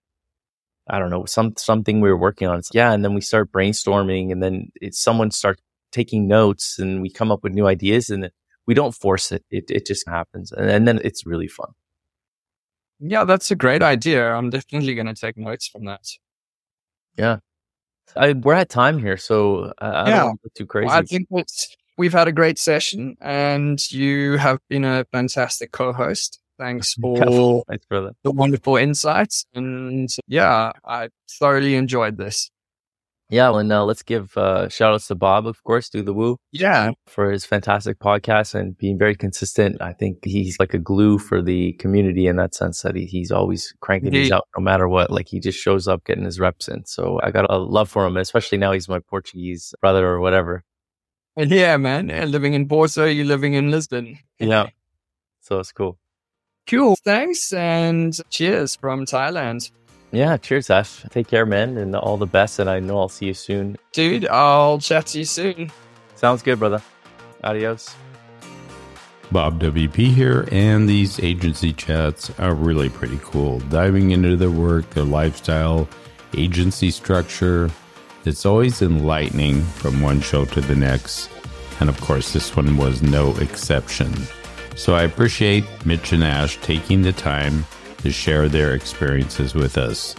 [0.88, 2.60] I don't know, some something we were working on.
[2.60, 7.02] It's, yeah, and then we start brainstorming, and then it, someone starts taking notes, and
[7.02, 8.30] we come up with new ideas, and
[8.68, 9.44] we don't force it.
[9.50, 11.72] It it just happens, and, and then it's really fun.
[13.00, 14.32] Yeah, that's a great idea.
[14.32, 16.06] I'm definitely going to take notes from that.
[17.16, 17.38] Yeah,
[18.16, 20.32] I, we're at time here, so uh, I yeah.
[20.56, 20.88] too crazy.
[20.88, 21.28] Well, I think
[21.98, 26.40] we've had a great session, and you have been a fantastic co-host.
[26.60, 28.12] Thanks for Thanks, brother.
[28.24, 31.10] the wonderful insights, and yeah, I
[31.40, 32.50] thoroughly enjoyed this.
[33.30, 36.38] Yeah, and uh, let's give uh, shout outs to Bob, of course, do the woo.
[36.54, 36.92] Yeah.
[37.08, 39.82] For his fantastic podcast and being very consistent.
[39.82, 43.30] I think he's like a glue for the community in that sense that he, he's
[43.30, 45.12] always cranking he, these out no matter what.
[45.12, 46.86] Like he just shows up getting his reps in.
[46.86, 50.64] So I got a love for him, especially now he's my Portuguese brother or whatever.
[51.36, 52.08] And yeah, man.
[52.32, 54.20] living in Porto, you're living in Lisbon.
[54.40, 54.70] yeah.
[55.42, 55.98] So it's cool.
[56.66, 56.98] Cool.
[57.04, 59.72] Thanks and cheers from Thailand.
[60.12, 61.04] Yeah, cheers, Ash.
[61.10, 62.60] Take care, man, and all the best.
[62.60, 63.78] And I know I'll see you soon.
[63.92, 65.72] Dude, I'll chat to you soon.
[66.16, 66.82] Sounds good, brother.
[67.44, 67.96] Adios.
[69.32, 73.60] Bob WP here, and these agency chats are really pretty cool.
[73.62, 75.90] Diving into their work, their lifestyle,
[76.38, 77.70] agency structure.
[78.24, 81.30] It's always enlightening from one show to the next.
[81.82, 84.14] And of course, this one was no exception.
[84.76, 87.66] So I appreciate Mitch and Ash taking the time
[88.00, 90.16] to share their experiences with us.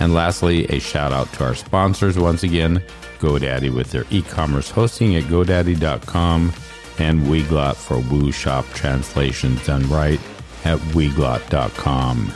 [0.00, 2.82] And lastly, a shout out to our sponsors once again
[3.18, 6.52] GoDaddy with their e commerce hosting at GoDaddy.com
[6.98, 10.20] and Weglot for Woo Shop translations done right
[10.64, 12.32] at Weglot.com.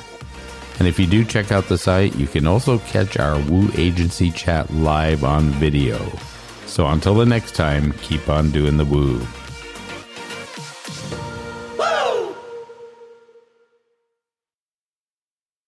[0.79, 4.31] And if you do check out the site, you can also catch our Woo Agency
[4.31, 5.99] chat live on video.
[6.67, 9.21] So until the next time, keep on doing the woo.